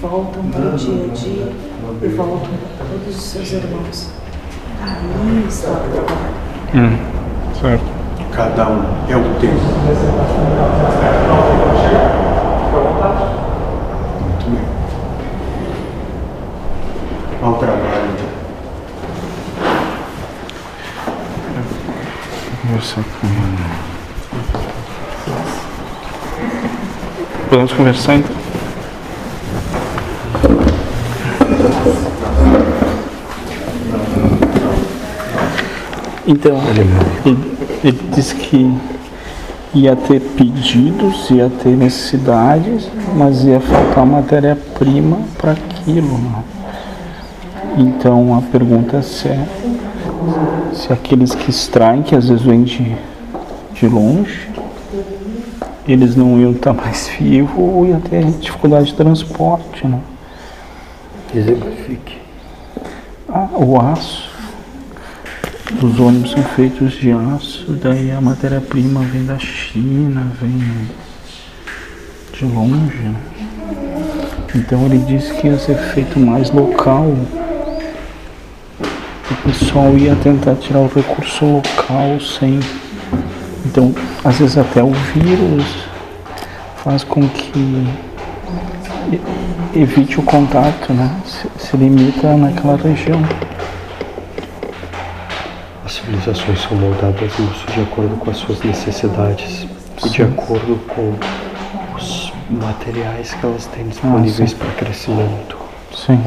Voltam 0.00 0.44
para 0.50 0.75
o 0.75 0.76
dia 0.76 1.04
a 1.04 1.14
dia 1.14 1.52
e 2.00 2.08
voltam 2.08 2.50
para 2.78 2.87
todos 2.87 3.16
os 3.16 3.23
seus 3.23 3.50
irmãos. 3.52 4.11
Aí 4.80 5.44
está 5.49 5.73
o 5.73 5.90
trabalho. 5.90 6.35
Hum, 6.75 6.96
certo. 7.61 7.85
Cada 8.32 8.68
um 8.68 8.82
é 9.08 9.16
o 9.16 9.35
tempo. 9.40 9.54
Muito 14.23 14.50
bem. 14.50 14.64
Ao 17.42 17.54
trabalho, 17.54 18.15
Conversar 22.66 23.04
com 23.04 23.28
Podemos 27.49 27.73
conversar 27.73 28.16
então? 28.16 28.37
Então, 36.26 36.61
ele, 37.25 37.38
ele 37.85 38.00
disse 38.12 38.35
que 38.35 38.76
ia 39.73 39.94
ter 39.94 40.20
pedidos, 40.20 41.30
ia 41.30 41.49
ter 41.62 41.76
necessidades, 41.76 42.90
mas 43.14 43.44
ia 43.44 43.61
faltar 43.61 44.04
matéria-prima 44.04 45.18
para 45.38 45.52
aquilo. 45.52 46.18
Né? 46.18 46.42
Então 47.78 48.37
a 48.37 48.42
pergunta 48.42 48.96
é 48.96 49.02
se, 49.02 49.28
é 49.28 49.46
se 50.73 50.92
aqueles 50.92 51.35
que 51.35 51.50
extraem, 51.50 52.02
que 52.02 52.14
às 52.14 52.28
vezes 52.28 52.44
vêm 52.44 52.62
de, 52.64 52.96
de 53.75 53.88
longe, 53.88 54.49
eles 55.87 56.16
não 56.16 56.38
iam 56.38 56.52
estar 56.52 56.73
mais 56.73 57.08
vivos 57.18 57.56
ou 57.56 57.87
ia 57.87 58.00
ter 58.00 58.25
dificuldade 58.25 58.87
de 58.87 58.94
transporte. 58.94 59.87
Né? 59.87 60.00
Exemplifique. 61.35 62.18
Ah, 63.28 63.49
o 63.54 63.80
aço. 63.80 64.35
Os 65.82 65.99
ônibus 65.99 66.30
são 66.30 66.42
feitos 66.42 66.92
de 66.92 67.11
aço, 67.11 67.73
daí 67.73 68.12
a 68.12 68.20
matéria-prima 68.20 69.00
vem 69.00 69.26
da 69.26 69.37
China, 69.37 70.30
vem 70.40 70.88
de 72.32 72.44
longe. 72.44 72.96
né? 72.99 73.16
Então 74.54 74.87
ele 74.87 74.99
disse 74.99 75.35
que 75.35 75.49
ia 75.49 75.58
ser 75.58 75.76
feito 75.76 76.18
mais 76.18 76.50
local. 76.50 77.14
O 79.47 79.49
pessoal 79.49 79.97
ia 79.97 80.17
tentar 80.17 80.57
tirar 80.57 80.81
o 80.81 80.88
recurso 80.88 81.45
local 81.45 82.21
sem. 82.21 82.59
Então, 83.65 83.95
às 84.25 84.41
vezes 84.41 84.59
até 84.59 84.83
o 84.83 84.91
vírus 84.91 85.65
faz 86.83 87.05
com 87.05 87.29
que 87.29 87.87
evite 89.73 90.19
o 90.19 90.25
contato, 90.25 90.93
né? 90.93 91.17
Se, 91.25 91.49
se 91.65 91.76
limita 91.76 92.37
naquela 92.37 92.76
região. 92.76 93.23
As 95.85 95.93
civilizações 95.93 96.61
são 96.62 96.76
moldadas 96.76 97.33
isso 97.38 97.67
de 97.73 97.83
acordo 97.83 98.17
com 98.17 98.29
as 98.29 98.38
suas 98.38 98.61
necessidades 98.65 99.65
e 100.05 100.09
de 100.09 100.23
acordo 100.23 100.76
com 100.88 101.15
os 101.95 102.33
materiais 102.50 103.33
que 103.33 103.47
elas 103.47 103.67
têm 103.67 103.87
disponíveis 103.87 104.53
para 104.55 104.73
crescimento. 104.73 105.57
Sim. 105.95 106.21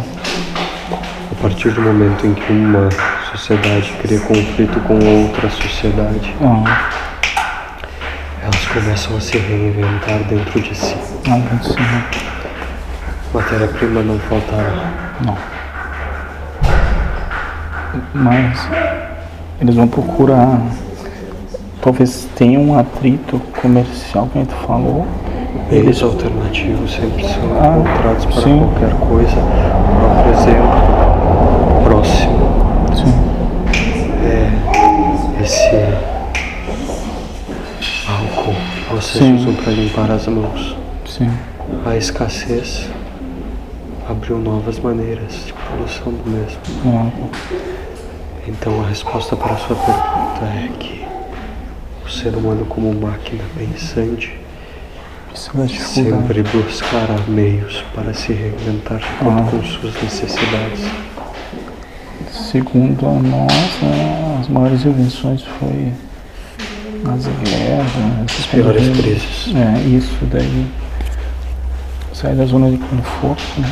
A 1.32 1.42
partir 1.42 1.70
do 1.72 1.82
momento 1.82 2.26
em 2.26 2.34
que 2.34 2.52
uma 2.52 2.90
sociedade 3.32 3.94
cria 4.02 4.20
conflito 4.20 4.80
com 4.82 4.96
outra 4.96 5.50
sociedade, 5.50 6.36
Ah, 6.42 6.90
elas 8.42 8.66
começam 8.68 9.16
a 9.18 9.22
se 9.22 9.38
reinventar 9.38 10.20
dentro 10.28 10.60
de 10.60 10.76
si. 10.76 10.96
ah, 11.30 11.64
sim. 11.64 11.76
Matéria-prima 13.34 14.02
não 14.02 14.18
faltará. 14.20 14.92
Não. 15.24 15.38
Mas 18.14 18.68
eles 19.62 19.76
vão 19.76 19.88
procurar. 19.88 20.60
Talvez 21.82 22.28
tenha 22.36 22.60
um 22.60 22.78
atrito 22.78 23.40
comercial 23.62 24.28
que 24.28 24.40
a 24.40 24.42
gente 24.42 24.54
falou. 24.66 25.08
Meios 25.72 26.02
alternativos 26.04 26.92
sempre 26.94 27.24
são 27.28 27.44
Ah, 27.60 27.78
encontrados 27.80 28.26
para 28.26 28.42
sim. 28.42 28.60
qualquer 28.60 28.94
coisa. 29.08 29.36
Por 30.24 30.34
exemplo, 30.34 31.84
próximo 31.84 32.40
Sim. 32.96 33.14
é 34.26 35.44
esse 35.44 35.76
álcool 38.08 38.54
que 38.76 38.94
vocês 38.96 39.24
Sim. 39.24 39.36
usam 39.36 39.54
para 39.56 39.72
limpar 39.74 40.12
as 40.12 40.28
mãos. 40.28 40.76
Sim. 41.06 41.30
A 41.86 41.96
escassez 41.96 42.88
abriu 44.10 44.38
novas 44.38 44.80
maneiras 44.80 45.46
de 45.46 45.54
produção 45.54 46.12
do 46.14 46.30
mesmo. 46.30 46.60
Ah, 46.86 47.10
Então 48.48 48.82
a 48.82 48.88
resposta 48.88 49.36
para 49.36 49.54
a 49.54 49.58
sua 49.58 49.76
pergunta 49.76 50.46
é 50.46 50.70
que 50.80 51.06
o 52.06 52.10
ser 52.10 52.36
humano 52.36 52.66
como 52.66 52.92
máquina 52.94 53.44
pensante. 53.58 54.39
Sempre 55.40 56.44
buscará 56.44 57.16
meios 57.28 57.84
para 57.96 58.14
se 58.14 58.34
reinventar 58.34 59.00
Ah. 59.22 59.48
com 59.50 59.64
suas 59.64 59.94
necessidades. 60.04 60.82
Segundo 62.32 63.08
a 63.08 63.14
nós, 63.14 63.82
né, 63.82 64.38
as 64.42 64.48
maiores 64.50 64.86
invenções 64.86 65.44
foi 65.60 65.94
as 67.06 67.26
guerras, 67.26 68.40
As 68.40 68.46
piores 68.48 68.88
coisas. 68.88 68.98
crises. 68.98 69.56
É, 69.56 69.80
isso 69.88 70.18
daí. 70.32 70.68
Sair 72.14 72.36
da 72.36 72.46
zona 72.46 72.70
de 72.70 72.78
conforto, 72.78 73.62
né? 73.62 73.72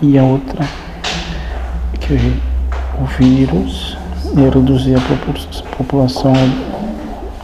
E 0.00 0.18
a 0.18 0.22
outra, 0.22 0.64
que 2.00 2.14
o 2.98 3.04
vírus 3.18 3.96
ia 4.36 4.50
reduzir 4.50 4.94
a 4.94 5.00
popul- 5.00 5.62
população 5.76 6.32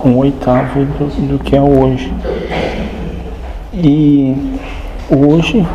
um 0.04 0.16
oitavo 0.18 0.84
do, 0.84 1.28
do 1.28 1.38
que 1.38 1.56
é 1.56 1.60
hoje. 1.60 2.12
E 3.72 4.36
hoje, 5.08 5.66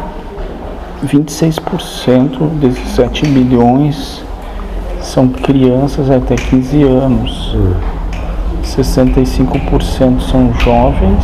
26% 1.06 2.50
desses 2.60 2.90
7 2.90 3.26
bilhões 3.28 4.24
são 5.02 5.28
crianças 5.30 6.10
até 6.10 6.36
15 6.36 6.84
anos. 6.84 7.56
65% 8.64 10.22
são 10.22 10.54
jovens 10.60 11.24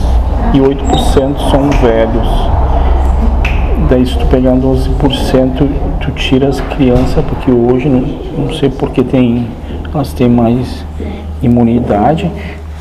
e 0.53 0.59
8% 0.59 1.51
são 1.51 1.69
velhos. 1.81 2.27
Daí 3.89 4.05
se 4.05 4.17
tu 4.17 4.25
pegar 4.27 4.53
12%, 4.53 5.67
tu 5.99 6.11
tira 6.11 6.47
as 6.47 6.61
crianças, 6.61 7.23
porque 7.25 7.51
hoje, 7.51 7.89
não, 7.89 8.01
não 8.45 8.53
sei 8.53 8.69
porque 8.69 9.03
tem, 9.03 9.47
elas 9.93 10.13
têm 10.13 10.29
mais 10.29 10.85
imunidade, 11.41 12.31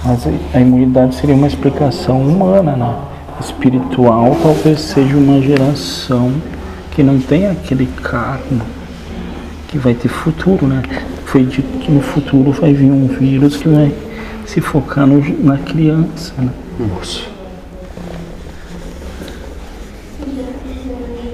mas 0.04 0.26
a 0.52 0.60
imunidade 0.60 1.14
seria 1.14 1.34
uma 1.34 1.46
explicação 1.46 2.20
humana, 2.20 2.76
né? 2.76 2.94
Espiritual 3.40 4.36
talvez 4.42 4.80
seja 4.80 5.16
uma 5.16 5.40
geração 5.40 6.32
que 6.90 7.02
não 7.02 7.18
tem 7.18 7.46
aquele 7.46 7.86
karma 7.86 8.64
que 9.68 9.78
vai 9.78 9.94
ter 9.94 10.08
futuro, 10.08 10.66
né? 10.66 10.82
Foi 11.24 11.44
dito 11.44 11.78
que 11.78 11.90
no 11.90 12.02
futuro 12.02 12.52
vai 12.52 12.74
vir 12.74 12.90
um 12.90 13.06
vírus 13.06 13.56
que 13.56 13.68
vai 13.68 13.92
se 14.44 14.60
focar 14.60 15.06
no, 15.06 15.20
na 15.42 15.56
criança, 15.58 16.34
né? 16.36 16.50
Moço. 16.78 17.30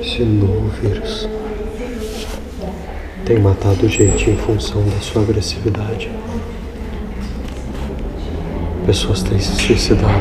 Esse 0.01 0.23
novo 0.23 0.69
vírus 0.81 1.29
tem 3.25 3.39
matado 3.41 3.89
gente 3.89 4.31
em 4.31 4.37
função 4.37 4.83
da 4.85 5.01
sua 5.01 5.23
agressividade. 5.23 6.11
Pessoas 8.89 9.23
têm 9.23 9.39
se 9.39 9.55
suicidado. 9.55 10.19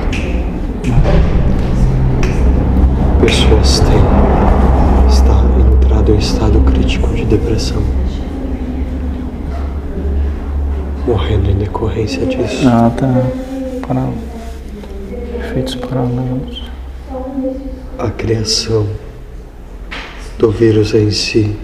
Pessoas 3.21 3.79
têm 3.79 5.07
está- 5.07 5.45
entrado 5.71 6.13
em 6.13 6.17
estado 6.17 6.59
crítico 6.59 7.07
de 7.15 7.23
depressão. 7.23 7.81
Morrendo 11.07 11.49
em 11.49 11.55
decorrência 11.55 12.25
disso. 12.25 12.67
Ah, 12.67 12.91
tá. 12.93 13.07
Para... 13.87 14.09
Efeitos 15.39 15.75
paralelos. 15.75 16.69
a 17.97 18.09
criação 18.09 18.85
do 20.37 20.51
vírus 20.51 20.93
em 20.93 21.09
si 21.09 21.55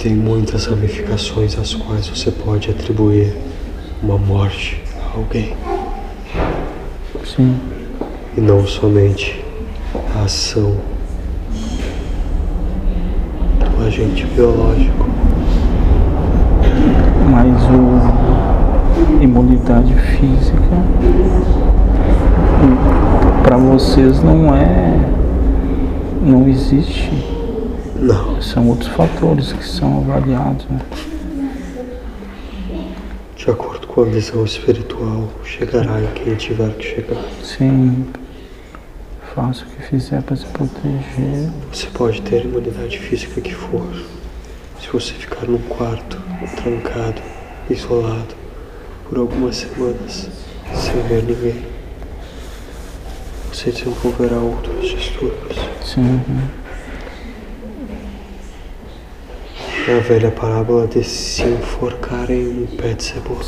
tem 0.00 0.14
muitas 0.14 0.64
ramificações 0.64 1.58
às 1.58 1.74
quais 1.74 2.08
você 2.08 2.30
pode 2.30 2.70
atribuir 2.70 3.36
uma 4.02 4.16
morte 4.16 4.82
a 4.98 5.18
alguém 5.18 5.54
Sim. 7.22 7.54
e 8.34 8.40
não 8.40 8.66
somente 8.66 9.44
a 10.16 10.22
ação 10.22 10.74
do 13.58 13.86
agente 13.86 14.24
biológico. 14.28 15.06
Mas 17.30 17.62
o 17.64 19.22
imunidade 19.22 19.92
física 19.92 20.56
para 23.42 23.58
vocês 23.58 24.22
não 24.22 24.54
é 24.54 24.98
não 26.22 26.48
existe. 26.48 27.39
Não, 28.00 28.40
São 28.40 28.68
outros 28.68 28.88
fatores 28.88 29.52
que 29.52 29.64
são 29.64 29.98
avaliados. 29.98 30.66
Né? 30.66 30.80
de 33.40 33.50
acordo 33.50 33.86
com 33.86 34.02
a 34.02 34.04
visão 34.04 34.44
espiritual, 34.44 35.26
chegará 35.44 35.98
em 35.98 36.06
quem 36.12 36.34
tiver 36.34 36.74
que 36.74 36.84
chegar. 36.84 37.24
Sim. 37.42 38.06
Faça 39.34 39.64
o 39.64 39.66
que 39.66 39.82
fizer 39.82 40.20
para 40.22 40.36
se 40.36 40.44
proteger. 40.44 41.50
Você 41.72 41.86
pode 41.86 42.20
ter 42.20 42.36
a 42.36 42.44
imunidade 42.44 42.98
física 42.98 43.40
que 43.40 43.54
for. 43.54 43.90
Se 44.78 44.88
você 44.92 45.14
ficar 45.14 45.46
num 45.46 45.56
quarto, 45.56 46.20
trancado, 46.56 47.22
isolado, 47.70 48.34
por 49.08 49.16
algumas 49.16 49.56
semanas, 49.56 50.28
sem 50.74 51.00
ver 51.08 51.22
ninguém, 51.22 51.64
você 53.50 53.70
desenvolverá 53.70 54.36
outros 54.36 54.86
distúrbios. 54.86 55.58
Sim. 55.82 56.20
É 59.78 59.79
a 59.96 60.00
velha 60.00 60.30
parábola 60.30 60.86
de 60.86 61.02
se 61.04 61.42
enforcar 61.42 62.30
em 62.30 62.64
um 62.64 62.66
pé 62.76 62.94
de 62.94 63.02
cebola. 63.04 63.40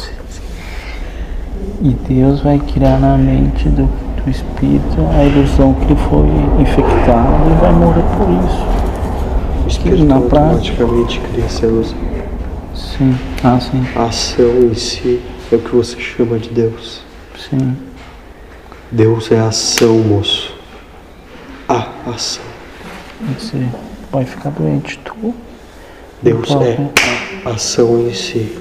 E 1.80 1.90
Deus 2.08 2.40
vai 2.40 2.58
criar 2.58 2.98
na 2.98 3.16
mente 3.16 3.68
do, 3.68 3.84
do 3.86 4.30
espírito 4.30 4.96
a 5.16 5.24
ilusão 5.24 5.74
que 5.74 5.84
ele 5.84 5.96
foi 5.96 6.62
infectado 6.62 7.50
e 7.50 7.60
vai 7.60 7.72
morrer 7.72 8.02
por 8.16 8.28
isso. 8.44 9.64
O 9.64 9.68
espírito 9.68 10.04
Na 10.04 10.20
prática. 10.20 10.82
automaticamente 10.82 11.20
cria 11.20 11.44
essa 11.44 11.66
ilusão. 11.66 11.98
Sim. 12.74 13.16
Ah, 13.44 13.60
sim. 13.60 13.84
A 13.94 14.04
ação 14.04 14.62
em 14.70 14.74
si 14.74 15.20
é 15.50 15.56
o 15.56 15.58
que 15.58 15.74
você 15.74 15.98
chama 16.00 16.38
de 16.38 16.48
Deus. 16.50 17.02
Sim. 17.38 17.76
Deus 18.90 19.30
é 19.30 19.38
ação, 19.38 19.98
moço. 19.98 20.54
ação. 21.68 22.44
Você 23.38 23.66
vai 24.10 24.24
ficar 24.24 24.50
doente, 24.50 24.98
tu? 25.04 25.34
Deus 26.22 26.48
é 26.52 26.78
a 27.44 27.50
ação 27.50 28.06
em 28.08 28.14
si. 28.14 28.56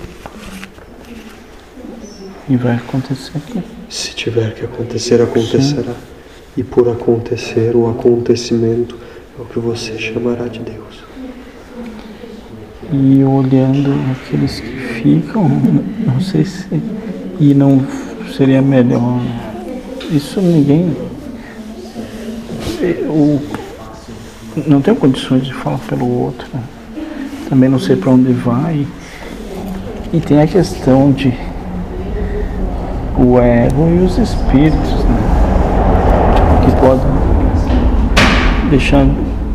E 2.50 2.56
vai 2.56 2.76
acontecer 2.76 3.38
aqui. 3.38 3.62
Se 3.88 4.15
tiver 4.15 4.56
que 4.56 4.65
acontecer, 4.65 5.21
acontecerá. 5.21 5.93
E 6.58 6.63
por 6.63 6.89
acontecer, 6.89 7.76
o 7.76 7.88
acontecimento 7.88 8.97
é 9.38 9.41
o 9.41 9.45
que 9.45 9.60
você 9.60 9.97
chamará 10.00 10.47
de 10.47 10.60
Deus. 10.60 11.04
E 12.91 13.24
olhando 13.24 13.93
aqueles 14.12 14.60
que 14.60 14.78
ficam, 15.02 15.47
não 16.06 16.19
sei 16.19 16.43
se. 16.43 16.65
E 17.39 17.54
não 17.54 17.86
seria 18.36 18.62
melhor. 18.62 19.21
Isso 20.12 20.41
ninguém. 20.41 20.97
Eu 22.82 23.39
não 24.67 24.82
tenho 24.82 24.97
condições 24.97 25.45
de 25.45 25.54
falar 25.54 25.78
pelo 25.88 26.08
outro. 26.24 26.47
né? 26.54 26.81
Também 27.52 27.68
não 27.68 27.78
sei 27.80 27.98
para 27.98 28.12
onde 28.12 28.32
vai. 28.32 28.88
E 30.14 30.22
tem 30.22 30.42
a 30.42 30.48
questão 30.48 31.12
de 31.12 31.34
o 33.20 33.38
ego 33.38 33.90
e 33.90 34.06
os 34.06 34.18
espíritos, 34.18 35.04
né? 35.04 36.62
Que 36.64 36.72
podem 36.80 37.12
deixar 38.70 39.06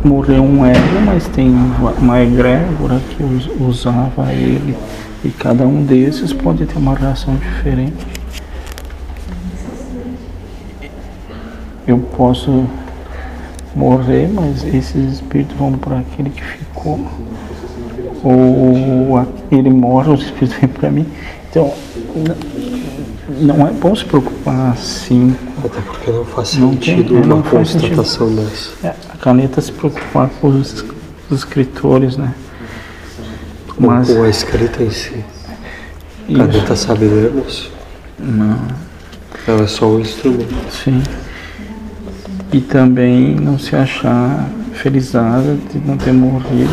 morrer 0.05 0.39
um 0.41 0.67
ego, 0.67 1.01
mas 1.07 1.27
tem 1.29 1.49
uma 1.99 2.21
egrégora 2.21 3.01
que 3.09 3.23
us- 3.23 3.49
usava 3.59 4.31
ele. 4.31 4.77
E 5.25 5.31
cada 5.31 5.67
um 5.67 5.83
desses 5.83 6.35
pode 6.35 6.67
ter 6.67 6.77
uma 6.77 6.95
reação 6.95 7.35
diferente. 7.37 8.07
Eu 11.89 11.97
posso 12.15 12.67
morrer, 13.75 14.29
mas 14.31 14.63
esses 14.65 15.15
espíritos 15.15 15.57
vão 15.57 15.73
para 15.73 16.01
aquele 16.01 16.29
que 16.29 16.45
ficou. 16.45 17.01
Ou 18.23 19.27
ele 19.51 19.71
morre, 19.71 20.13
os 20.13 20.23
espíritos 20.23 20.59
vêm 20.59 20.69
para 20.69 20.91
mim. 20.91 21.07
Então, 21.51 21.73
não 23.41 23.67
é 23.67 23.71
bom 23.73 23.95
se 23.95 24.05
preocupar 24.05 24.73
assim. 24.73 25.35
Até 25.65 25.81
porque 25.81 26.11
não 26.11 26.25
faz 26.25 26.57
Não 26.57 26.75
tem- 26.77 26.97
sentido 26.99 27.17
é, 27.17 27.21
uma 27.21 27.27
não 27.27 27.43
sentido. 27.65 27.97
constatação 27.97 28.35
dessa. 28.35 28.71
É, 28.87 28.95
a 29.13 29.17
caneta 29.17 29.61
se 29.61 29.73
preocupar 29.73 30.29
com 30.41 30.49
os, 30.49 30.85
os 31.31 31.39
escritores, 31.39 32.17
né? 32.17 32.33
Mas 33.79 34.09
com 34.13 34.23
a 34.23 34.29
escrita 34.29 34.83
em 34.83 34.91
si. 34.91 35.25
A 36.29 36.33
isso, 36.33 36.39
caneta 36.39 36.77
sabe 36.77 37.05
ler, 37.07 37.33
moço? 37.33 37.71
não, 38.19 38.59
Ela 39.47 39.63
é 39.63 39.67
só 39.67 39.87
um 39.87 40.01
instrumento. 40.01 40.55
sim. 40.71 41.03
E 42.53 42.61
também 42.61 43.35
não 43.35 43.59
se 43.59 43.75
achar 43.77 44.49
felizada 44.73 45.57
de 45.73 45.79
não 45.87 45.97
ter 45.97 46.13
morrido, 46.13 46.71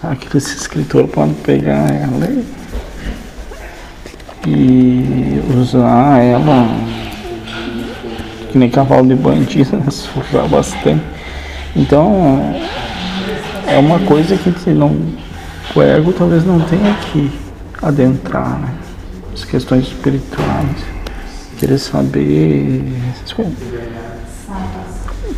que 0.00 0.06
aquele 0.06 0.38
escritor 0.38 1.08
pode 1.08 1.34
pegar 1.34 1.90
ela 1.90 2.28
e, 4.46 5.42
usar 5.58 6.20
ela 6.20 6.68
que 8.50 8.58
nem 8.58 8.70
cavalo 8.70 9.08
de 9.08 9.14
bandido, 9.14 9.76
né? 9.76 9.90
surrar 9.90 10.48
bastante. 10.48 11.02
Então 11.74 12.54
é 13.66 13.78
uma 13.78 13.98
coisa 14.00 14.36
que 14.36 14.52
te 14.52 14.70
não, 14.70 14.96
o 15.74 15.82
ego 15.82 16.12
talvez 16.12 16.44
não 16.44 16.60
tenha 16.60 16.94
que 16.94 17.30
adentrar, 17.82 18.58
né? 18.58 18.70
As 19.34 19.44
questões 19.44 19.88
espirituais, 19.88 20.84
querer 21.58 21.78
saber, 21.78 22.82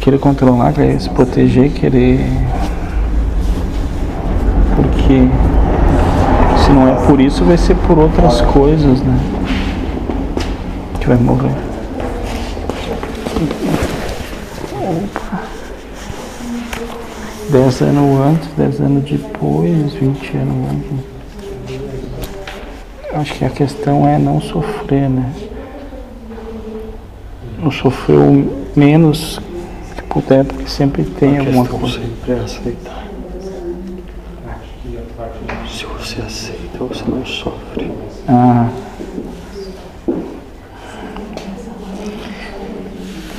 querer 0.01 0.18
controlar, 0.18 0.73
querer 0.73 1.01
se 1.01 1.11
proteger, 1.11 1.71
querer. 1.73 2.21
Porque 5.09 5.27
se 6.62 6.71
não 6.71 6.87
é 6.87 7.07
por 7.07 7.18
isso, 7.18 7.42
vai 7.42 7.57
ser 7.57 7.75
por 7.75 7.99
outras 7.99 8.42
coisas, 8.42 9.01
né? 9.01 9.18
Que 11.01 11.07
vai 11.07 11.16
morrer. 11.16 11.55
Opa. 14.75 15.40
Dez 17.49 17.81
anos 17.81 18.21
antes, 18.21 18.49
dez 18.55 18.81
anos 18.83 19.11
depois, 19.11 19.94
20 19.94 20.37
anos 20.37 20.71
antes. 20.73 20.90
Acho 23.14 23.35
que 23.35 23.44
a 23.47 23.51
questão 23.51 24.07
é 24.07 24.18
não 24.18 24.42
sofrer, 24.42 25.09
né? 25.09 25.33
Não 27.59 27.71
sofrer 27.71 28.18
o 28.18 28.47
menos 28.77 29.40
que 29.97 30.03
puder, 30.03 30.44
porque 30.44 30.68
sempre 30.68 31.03
tem 31.03 31.38
a 31.38 31.40
alguma 31.40 31.64
coisa. 31.64 31.99
sempre 31.99 32.33
é 32.33 32.40
aceitar. 32.40 32.99
Se 35.68 35.85
você 35.85 36.23
aceita, 36.78 36.84
você 36.84 37.04
não 37.10 37.26
sofre. 37.26 37.92
Ah. 38.28 38.68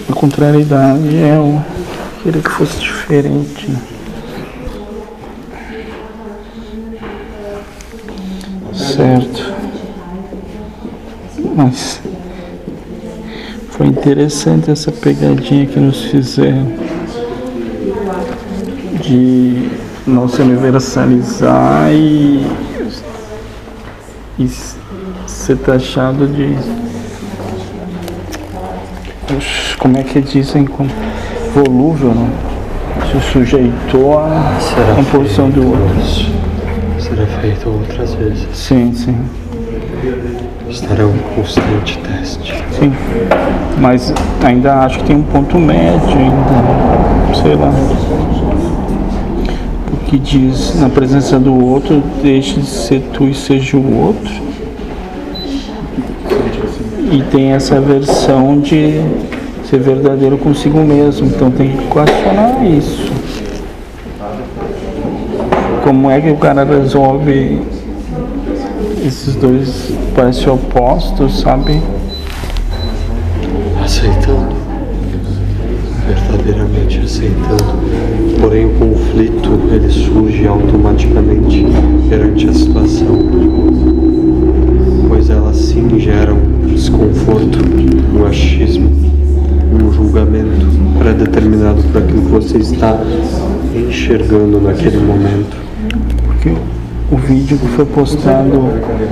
A 0.10 0.14
contrariedade 0.14 1.16
é 1.16 1.40
o 1.40 1.62
querer 2.22 2.44
que 2.44 2.50
fosse 2.50 2.80
diferente. 2.80 3.72
Né? 3.72 3.80
Certo. 8.74 9.54
Mas 11.56 12.02
foi 13.72 13.88
interessante 13.88 14.72
essa 14.72 14.92
pegadinha 14.92 15.66
que 15.66 15.80
nos 15.80 16.04
fizeram 16.06 16.68
de 19.02 19.70
não 20.06 20.28
se 20.28 20.42
universalizar 20.42 21.92
e 21.94 22.69
e 24.40 24.50
ser 25.28 25.58
taxado 25.58 26.26
de. 26.28 26.56
Oxe, 29.36 29.76
Como 29.78 29.98
é 29.98 30.04
que 30.04 30.22
dizem? 30.22 30.66
Como 30.66 30.90
volúvel, 31.54 32.14
né? 32.14 32.30
Se 33.12 33.20
sujeitou 33.32 34.20
à 34.20 34.56
Será 34.60 34.96
composição 34.96 35.50
do 35.50 35.62
feito 35.62 35.72
outro. 35.72 36.00
isso. 36.02 36.32
Será 37.00 37.26
feito 37.42 37.70
outras 37.70 38.14
vezes. 38.16 38.48
Sim, 38.54 38.94
sim, 38.94 39.18
Estará 40.70 41.06
um 41.06 41.18
constante 41.36 41.98
teste. 42.00 42.54
sim. 42.78 42.94
Mas 43.80 44.14
ainda 44.44 44.80
acho 44.82 45.00
que 45.00 45.06
tem 45.06 45.16
um 45.16 45.24
ponto 45.24 45.58
médio 45.58 46.10
ainda. 46.10 47.36
Sei 47.42 47.56
lá. 47.56 47.72
Que 50.10 50.18
diz 50.18 50.74
na 50.80 50.90
presença 50.90 51.38
do 51.38 51.54
outro, 51.64 52.02
deixe 52.24 52.60
de 52.60 52.66
ser 52.66 53.00
tu 53.14 53.26
e 53.26 53.36
seja 53.36 53.78
o 53.78 54.06
outro. 54.08 54.34
E 57.12 57.22
tem 57.30 57.52
essa 57.52 57.80
versão 57.80 58.60
de 58.60 59.04
ser 59.70 59.80
verdadeiro 59.80 60.36
consigo 60.40 60.80
mesmo. 60.80 61.28
Então 61.28 61.52
tem 61.52 61.78
que 61.78 61.84
questionar 61.84 62.66
isso. 62.66 63.12
Como 65.84 66.10
é 66.10 66.20
que 66.20 66.32
o 66.32 66.38
cara 66.38 66.64
resolve 66.64 67.62
esses 69.06 69.36
dois 69.36 69.92
parecem 70.16 70.52
opostos, 70.52 71.42
sabe? 71.42 71.80
Aceitando. 73.84 74.56
Verdadeiramente 76.08 77.00
aceitando. 77.00 77.99
Porém, 78.40 78.66
o 78.66 78.70
conflito 78.70 79.50
ele 79.70 79.90
surge 79.90 80.48
automaticamente 80.48 81.66
perante 82.08 82.48
a 82.48 82.54
situação. 82.54 83.20
Pois 85.10 85.30
ela 85.30 85.54
sim 85.54 86.00
gera 86.00 86.34
um 86.34 86.66
desconforto, 86.66 87.60
um 88.16 88.26
achismo, 88.26 88.90
um 89.74 89.92
julgamento 89.92 90.66
pré-determinado 90.98 91.84
para 91.92 92.02
aquilo 92.02 92.22
que 92.22 92.32
você 92.32 92.58
está 92.60 92.98
enxergando 93.76 94.62
naquele 94.62 94.98
momento. 94.98 95.58
Porque 96.26 96.54
o 97.12 97.18
vídeo 97.18 97.58
que 97.58 97.68
foi 97.68 97.86
postado 97.86 98.70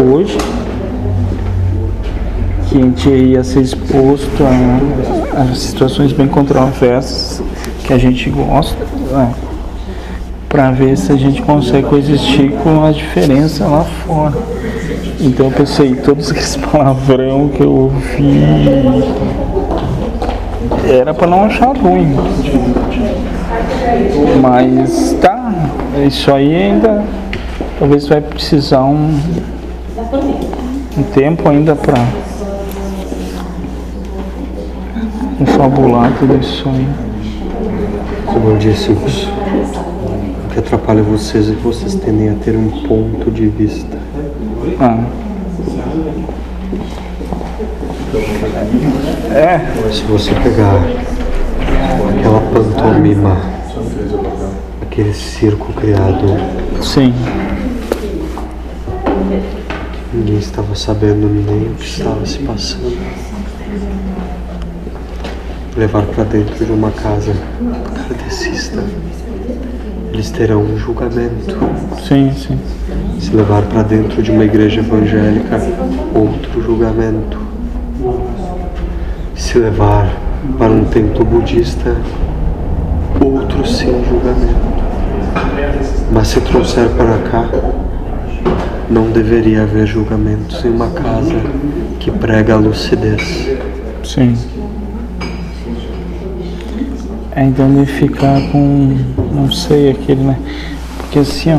hoje, 0.09 0.37
que 2.69 2.77
a 2.77 2.81
gente 2.81 3.09
ia 3.09 3.43
ser 3.43 3.61
exposto 3.61 4.43
a, 4.43 5.41
a 5.41 5.53
situações 5.53 6.13
bem 6.13 6.27
controversas 6.27 7.43
que 7.85 7.91
a 7.91 7.97
gente 7.97 8.29
gosta, 8.29 8.96
né? 9.11 9.33
para 10.49 10.71
ver 10.71 10.97
se 10.97 11.11
a 11.11 11.15
gente 11.15 11.41
consegue 11.41 11.87
coexistir 11.87 12.51
com 12.63 12.83
a 12.83 12.91
diferença 12.91 13.67
lá 13.67 13.83
fora. 13.83 14.33
Então 15.19 15.47
eu 15.47 15.51
pensei, 15.51 15.95
todos 15.95 16.31
aqueles 16.31 16.55
palavrão 16.71 17.49
que 17.49 17.61
eu 17.61 17.71
ouvi 17.71 18.41
era 20.89 21.13
para 21.13 21.27
não 21.27 21.43
achar 21.43 21.75
ruim. 21.75 22.15
Mas 24.41 25.15
tá, 25.21 25.53
isso 26.05 26.31
aí 26.31 26.55
ainda 26.55 27.03
talvez 27.79 28.07
vai 28.07 28.21
precisar 28.21 28.83
um, 28.83 29.19
um 30.97 31.03
tempo 31.13 31.47
ainda 31.49 31.75
para 31.75 32.03
confabular 35.37 36.11
tudo 36.19 36.37
isso 36.37 36.67
aí. 36.69 37.06
Como 38.37 38.51
eu 38.51 38.57
disse, 38.57 38.91
o 38.91 38.95
que 40.53 40.59
atrapalha 40.59 41.01
vocês 41.01 41.49
é 41.49 41.55
que 41.55 41.61
vocês 41.63 41.95
tendem 41.95 42.29
a 42.29 42.35
ter 42.35 42.55
um 42.55 42.69
ponto 42.87 43.31
de 43.31 43.47
vista. 43.47 43.97
Ah. 44.79 45.03
É, 49.33 49.59
Se 49.91 50.03
você 50.03 50.29
pegar 50.35 50.75
aquela 52.15 52.39
pantomima, 52.53 53.41
aquele 54.83 55.15
circo 55.15 55.73
criado, 55.73 56.37
sim. 56.83 57.11
ninguém 60.13 60.37
estava 60.37 60.75
sabendo 60.75 61.27
nem 61.27 61.71
o 61.71 61.73
que 61.73 61.85
estava 61.85 62.23
se 62.23 62.37
passando. 62.37 62.95
Levar 65.75 66.03
para 66.03 66.23
dentro 66.23 66.63
de 66.63 66.71
uma 66.71 66.91
casa 66.91 67.33
kardecista, 68.07 68.83
eles 70.13 70.31
terão 70.31 70.61
um 70.61 70.77
julgamento. 70.77 71.57
Sim, 72.07 72.31
sim. 72.33 72.57
Se 73.19 73.35
levar 73.35 73.63
para 73.63 73.83
dentro 73.83 74.21
de 74.21 74.31
uma 74.31 74.45
igreja 74.45 74.79
evangélica, 74.79 75.59
outro 76.15 76.61
julgamento. 76.61 77.37
Se 79.35 79.59
levar 79.59 80.09
para 80.57 80.71
um 80.71 80.85
templo 80.85 81.25
budista, 81.25 81.95
outro 83.19 83.67
sim 83.67 84.03
julgamento. 84.07 84.77
Mas 86.11 86.29
se 86.29 86.41
trouxer 86.41 86.87
para 86.89 87.17
cá, 87.29 87.49
não 88.89 89.11
deveria 89.11 89.63
haver 89.63 89.85
julgamentos 89.85 90.63
em 90.63 90.69
uma 90.69 90.89
casa 90.89 91.35
que 91.99 92.09
prega 92.09 92.53
a 92.53 92.57
lucidez. 92.57 93.49
Sim. 94.03 94.35
É, 97.37 97.43
então 97.43 97.67
ele 97.69 97.85
ficar 97.85 98.41
com, 98.51 98.97
não 99.31 99.51
sei, 99.51 99.91
aquele, 99.91 100.23
né? 100.23 100.39
Porque 100.97 101.19
assim, 101.19 101.51
ó, 101.53 101.57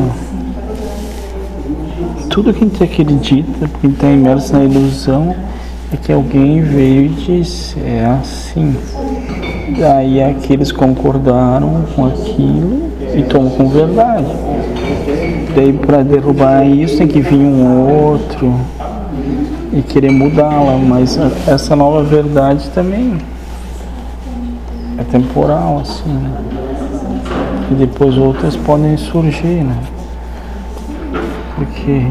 tudo 2.28 2.52
que 2.52 2.64
a 2.64 2.66
gente 2.66 2.82
acredita, 2.82 3.68
porque 3.68 3.86
está 3.86 4.10
imerso 4.10 4.54
na 4.54 4.64
ilusão, 4.64 5.36
é 5.92 5.96
que 5.96 6.12
alguém 6.12 6.62
veio 6.62 7.04
e 7.04 7.08
disse, 7.10 7.78
é 7.78 8.04
assim. 8.06 8.76
Daí 9.78 10.20
aqueles 10.20 10.72
concordaram 10.72 11.84
com 11.94 12.06
aquilo 12.06 12.90
e 13.16 13.22
tomam 13.22 13.50
com 13.50 13.68
verdade. 13.68 14.26
Daí 15.54 15.72
para 15.72 16.02
derrubar 16.02 16.66
isso 16.66 16.98
tem 16.98 17.06
que 17.06 17.20
vir 17.20 17.38
um 17.38 17.88
outro 17.88 18.52
e 19.72 19.80
querer 19.82 20.10
mudá-la, 20.10 20.76
mas 20.76 21.16
essa 21.46 21.76
nova 21.76 22.02
verdade 22.02 22.68
também 22.70 23.16
é 24.98 25.04
temporal, 25.04 25.80
assim, 25.80 26.12
né? 26.12 26.30
E 27.70 27.74
depois 27.74 28.16
outras 28.16 28.56
podem 28.56 28.96
surgir, 28.96 29.62
né? 29.64 29.76
Porque 31.54 32.06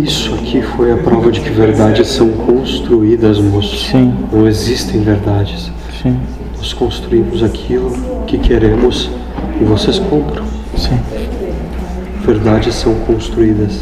Isso 0.00 0.34
aqui 0.34 0.62
foi 0.62 0.92
a 0.92 0.96
prova 0.96 1.30
de 1.30 1.40
que 1.40 1.50
verdades 1.50 2.08
são 2.08 2.30
construídas, 2.30 3.38
moço. 3.38 3.76
Sim. 3.90 4.14
Não 4.32 4.46
existem 4.48 5.00
verdades. 5.02 5.70
Sim, 6.02 6.18
Nós 6.56 6.72
construímos 6.72 7.42
aquilo 7.42 7.92
que 8.26 8.38
queremos 8.38 9.10
e 9.60 9.64
vocês 9.64 9.98
compram. 9.98 10.44
sim, 10.76 10.98
Verdades 12.24 12.74
são 12.74 12.94
construídas. 13.06 13.80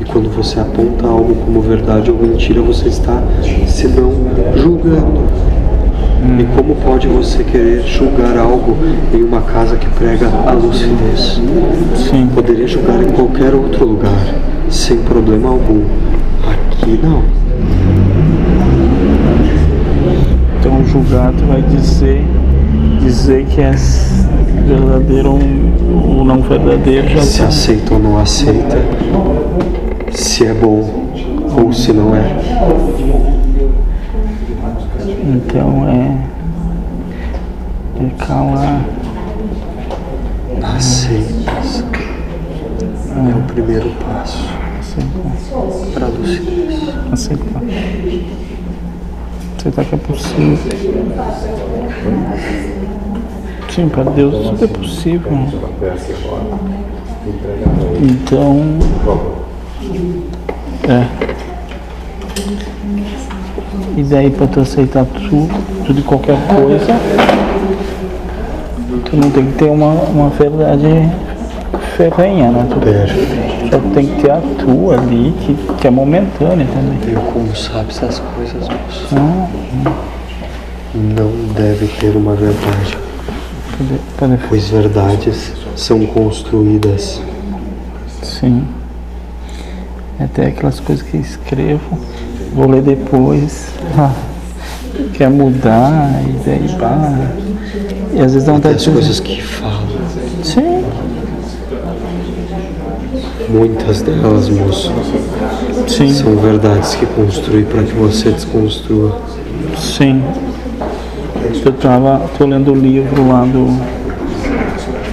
E 0.00 0.04
quando 0.04 0.28
você 0.30 0.58
aponta 0.58 1.06
algo 1.06 1.34
como 1.36 1.60
verdade 1.60 2.10
ou 2.10 2.18
mentira, 2.18 2.60
você 2.60 2.88
está, 2.88 3.22
se 3.66 3.88
não, 3.88 4.12
julgando. 4.56 5.22
E 6.38 6.44
como 6.56 6.74
pode 6.76 7.06
você 7.06 7.44
querer 7.44 7.82
julgar 7.82 8.36
algo 8.36 8.76
em 9.12 9.22
uma 9.22 9.42
casa 9.42 9.76
que 9.76 9.86
prega 9.90 10.28
a 10.46 10.52
lucidez? 10.52 11.40
sim. 11.96 12.28
Poderia 12.34 12.66
julgar 12.66 13.02
em 13.02 13.10
qualquer 13.10 13.54
outro 13.54 13.84
lugar, 13.84 14.34
sem 14.68 14.98
problema 14.98 15.50
algum. 15.50 15.82
Aqui 16.50 16.98
não. 17.02 17.22
Então 20.58 20.80
o 20.80 20.86
julgado 20.86 21.44
vai 21.46 21.62
dizer 21.62 22.24
dizer 23.04 23.44
que 23.46 23.60
é 23.60 23.74
verdadeiro 24.64 25.30
ou 25.32 26.24
não 26.24 26.40
verdadeiro 26.42 27.08
já 27.08 27.22
Se 27.22 27.38
tá. 27.40 27.48
aceita 27.48 27.94
ou 27.94 28.00
não 28.00 28.18
aceita, 28.18 28.76
se 30.12 30.46
é 30.46 30.54
bom 30.54 31.04
ou 31.62 31.72
se 31.72 31.92
não 31.92 32.14
é. 32.14 32.36
Então 35.26 35.88
é 35.88 36.34
é 38.00 38.24
calar. 38.24 38.84
Aceitação 40.62 41.86
é 43.14 43.34
o 43.38 43.42
primeiro 43.52 43.90
passo 44.04 44.44
Aceitar. 44.80 45.92
para 45.92 46.06
a 46.06 46.08
lucidez. 46.08 46.88
Aceitar. 47.12 47.62
Aceitar 49.58 49.84
que 49.84 49.94
é 49.94 49.98
possível. 49.98 50.58
Sim, 53.74 53.88
para 53.88 54.04
Deus 54.04 54.50
tudo 54.50 54.64
é 54.64 54.68
possível. 54.68 55.32
Então. 58.00 58.78
É. 60.88 61.06
E 63.96 64.02
daí 64.04 64.30
para 64.30 64.46
tu 64.46 64.60
aceitar 64.60 65.04
tudo, 65.04 65.84
tudo 65.84 65.98
e 65.98 66.02
qualquer 66.02 66.36
coisa, 66.46 67.00
tu 69.04 69.16
não 69.16 69.30
tem 69.30 69.46
que 69.46 69.58
ter 69.58 69.64
uma, 69.64 69.92
uma 69.92 70.28
verdade 70.30 71.10
ferrenha, 71.96 72.50
né? 72.50 72.68
Tu 72.70 73.70
só 73.70 73.80
tem 73.92 74.06
que 74.06 74.22
ter 74.22 74.30
a 74.30 74.40
tua 74.58 75.00
ali, 75.00 75.34
que, 75.40 75.54
que 75.80 75.86
é 75.88 75.90
momentânea 75.90 76.66
também. 76.66 77.12
Eu 77.12 77.20
como 77.22 77.56
sabe 77.56 77.90
essas 77.90 78.20
coisas, 78.20 78.68
moço? 78.68 79.14
Não, 79.14 79.48
Não 80.94 81.30
deve 81.54 81.88
ter 81.88 82.16
uma 82.16 82.34
verdade, 82.34 83.03
poder, 83.76 84.00
poder, 84.16 84.38
pois 84.48 84.68
verdades 84.68 85.52
são 85.76 86.04
construídas. 86.06 87.20
sim. 88.22 88.64
Até 90.18 90.46
aquelas 90.46 90.78
coisas 90.78 91.04
que 91.04 91.16
escrevo, 91.16 91.98
vou 92.54 92.68
ler 92.70 92.82
depois, 92.82 93.68
ah, 93.98 94.12
quer 95.12 95.28
mudar, 95.28 96.22
e 96.28 96.32
daí 96.44 96.68
pá. 96.78 97.30
E 98.12 98.20
às 98.20 98.32
vezes 98.32 98.44
dá 98.44 98.52
vontade 98.52 98.76
as 98.76 98.82
de 98.84 98.90
coisas 98.90 99.18
que 99.18 99.42
falam, 99.42 99.88
Sim, 100.44 100.84
muitas 103.48 104.02
delas, 104.02 104.48
moço, 104.48 104.92
sim, 105.88 106.12
são 106.14 106.36
verdades 106.36 106.94
que 106.94 107.06
construí 107.06 107.64
para 107.64 107.82
que 107.82 107.92
você 107.92 108.30
desconstrua. 108.30 109.20
sim. 109.76 110.22
Eu 111.62 111.72
tava, 111.72 112.20
tô 112.36 112.46
lendo 112.46 112.72
o 112.72 112.74
livro 112.74 113.26
lá 113.28 113.44
do, 113.44 113.66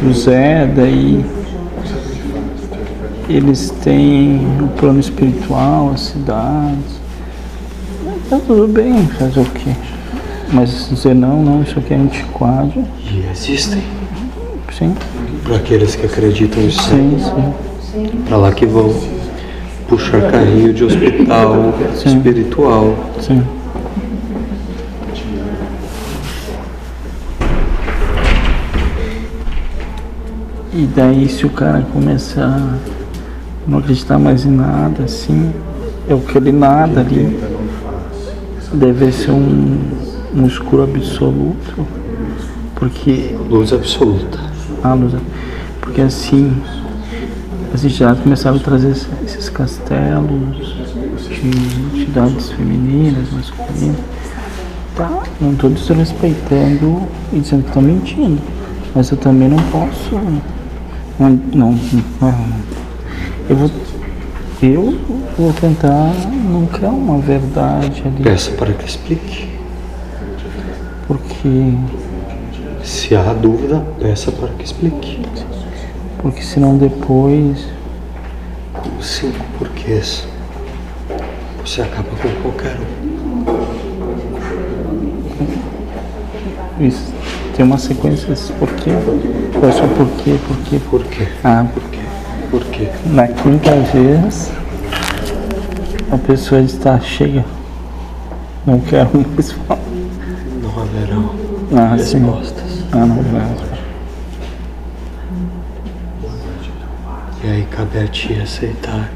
do 0.02 0.14
Zé, 0.14 0.66
daí 0.76 1.24
eles 3.30 3.70
têm 3.84 4.42
o 4.62 4.68
plano 4.68 5.00
espiritual, 5.00 5.92
as 5.94 6.02
cidades. 6.02 7.00
Tá 8.30 8.40
tudo 8.46 8.68
bem, 8.68 9.08
fazer 9.08 9.40
o 9.40 9.46
quê? 9.46 9.72
Mas 10.52 10.90
dizer 10.90 11.16
não, 11.16 11.42
não, 11.42 11.62
isso 11.62 11.80
aqui 11.80 11.94
é 11.94 11.98
antiquado. 11.98 12.84
E 13.10 13.26
existem. 13.32 13.82
Sim, 14.78 14.96
Para 15.44 15.58
aqueles 15.58 15.96
que 15.96 16.06
acreditam 16.06 16.64
em 16.64 16.72
sim, 16.72 17.18
céu, 17.20 17.54
sim. 17.82 18.10
para 18.26 18.38
lá 18.38 18.52
que 18.52 18.66
vão 18.66 18.94
puxar 19.88 20.32
carrinho 20.32 20.74
de 20.74 20.86
hospital 20.86 21.74
Sim. 21.96 22.18
espiritual. 22.18 22.96
sim. 23.20 23.44
E 30.82 30.86
daí 30.96 31.30
se 31.30 31.46
o 31.46 31.50
cara 31.52 31.86
começar 31.94 32.58
a 32.58 32.78
não 33.70 33.78
acreditar 33.78 34.18
mais 34.18 34.46
em 34.48 34.50
nada, 34.52 35.04
assim, 35.04 35.52
é 36.10 36.14
aquele 36.16 36.52
nada 36.52 37.02
ali. 37.02 37.40
Deve 38.74 39.12
ser 39.12 39.30
um, 39.30 39.78
um 40.34 40.48
escuro 40.48 40.82
absoluto. 40.84 41.86
Porque 42.74 43.36
Luz 43.48 43.72
absoluta. 43.72 44.40
a 44.84 44.96
luz. 44.96 45.14
Porque 45.80 46.02
assim, 46.02 46.52
as 47.72 47.84
entidades 47.86 48.24
começaram 48.24 48.58
a 48.58 48.60
trazer 48.60 48.90
esse- 48.90 49.08
esses 49.24 49.50
castelos 49.50 50.76
de 51.30 51.48
entidades 52.00 52.50
femininas, 52.54 53.32
masculinas. 53.32 53.98
Tá, 54.96 55.22
não 55.40 55.52
estou 55.52 55.70
desrespeitando 55.70 57.04
e 57.32 57.40
dizendo 57.40 57.62
que 57.62 57.68
estão 57.70 57.84
mentindo. 57.84 58.42
Mas 58.96 59.12
eu 59.12 59.18
também 59.18 59.48
não 59.48 59.60
posso. 59.72 60.20
Não, 61.22 61.30
não, 61.54 61.72
não- 62.20 62.34
eu 63.48 63.56
vou. 63.56 63.70
Eu 64.60 65.00
vou 65.38 65.54
tentar 65.54 66.12
não 66.50 66.66
criar 66.66 66.90
uma 66.90 67.20
verdade 67.20 68.02
ali. 68.04 68.24
Peça 68.24 68.50
para 68.54 68.74
que 68.74 68.86
explique. 68.90 69.48
Porque, 71.08 71.74
Se 72.84 73.16
há 73.16 73.34
dúvida, 73.34 73.86
peça 74.00 74.32
para 74.32 74.48
que 74.50 74.66
explique. 74.66 75.20
porque 76.24 76.42
senão 76.42 76.76
depois. 76.76 77.68
Com 78.74 79.00
cinco 79.00 79.38
porquês, 79.60 80.26
você 81.64 81.84
acaba 81.84 82.10
com 82.10 82.30
qualquer 82.42 82.78
um. 86.80 86.84
Isso, 86.88 87.14
tem 87.56 87.66
uma 87.66 87.78
sequência 87.78 88.28
desse 88.28 88.52
porquê. 88.54 88.92
Ou 89.62 89.68
é 89.70 89.72
só 89.72 89.88
porquê, 89.88 90.38
porquê, 90.48 90.80
Por 90.90 91.04
quê? 91.06 91.28
Ah, 91.44 91.66
Por 91.74 91.84
quê? 91.90 92.00
Por 92.50 92.64
quê? 92.66 92.90
na 93.06 93.28
quinta 93.28 93.72
vez 93.94 94.52
a 96.12 96.18
pessoa 96.18 96.62
está 96.62 97.00
chega. 97.00 97.46
Não 98.66 98.80
quero 98.80 99.10
mais 99.36 99.52
falar. 99.52 99.80
Não 100.62 100.82
haverão 100.82 101.32
Ah, 101.74 101.98
sim. 101.98 102.20
respostas. 102.20 102.84
Ah, 102.92 102.98
não, 102.98 103.16
não. 103.16 103.72
E 107.44 107.48
aí 107.48 107.66
cabe 107.72 107.98
a 108.00 108.08
ti 108.08 108.40
aceitar. 108.42 109.10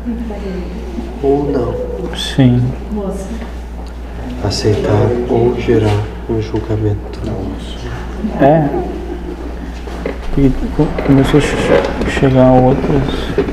Ou 1.21 1.51
não. 1.51 1.75
Sim. 2.17 2.61
Aceitar 4.43 5.09
ou 5.29 5.59
gerar 5.59 6.03
um 6.29 6.41
julgamento. 6.41 7.19
É. 8.41 8.67
E 10.37 10.49
co- 10.75 10.87
começou 11.05 11.39
a 11.39 11.41
che- 11.43 12.09
chegar 12.19 12.51
outras. 12.51 13.45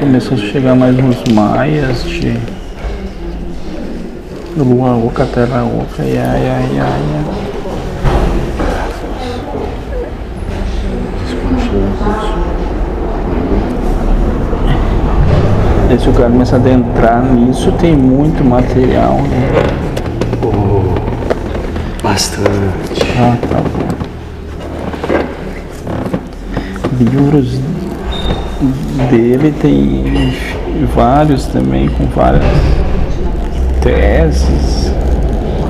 Começou 0.00 0.36
a 0.36 0.40
chegar 0.40 0.74
mais 0.74 0.96
uns 0.98 1.22
maias 1.32 2.02
de 2.04 2.36
lua 4.56 4.96
oca, 4.96 5.24
terra 5.26 5.64
oca, 5.64 6.02
ia, 6.02 6.12
ia, 6.14 6.60
ia, 6.72 6.84
ia. 6.84 7.47
Se 15.98 16.08
o 16.08 16.12
cara 16.12 16.30
começar 16.30 16.56
a 16.56 16.58
adentrar 16.58 17.22
nisso, 17.22 17.72
tem 17.72 17.96
muito 17.96 18.44
material, 18.44 19.14
né? 19.14 19.48
Bastante. 22.02 23.02
Ah, 23.18 23.36
tá 23.48 23.58
bom. 23.58 23.88
Livros 26.98 27.60
dele 29.10 29.54
tem 29.60 30.34
vários 30.94 31.46
também, 31.46 31.88
com 31.88 32.06
várias 32.06 32.42
teses. 33.82 34.92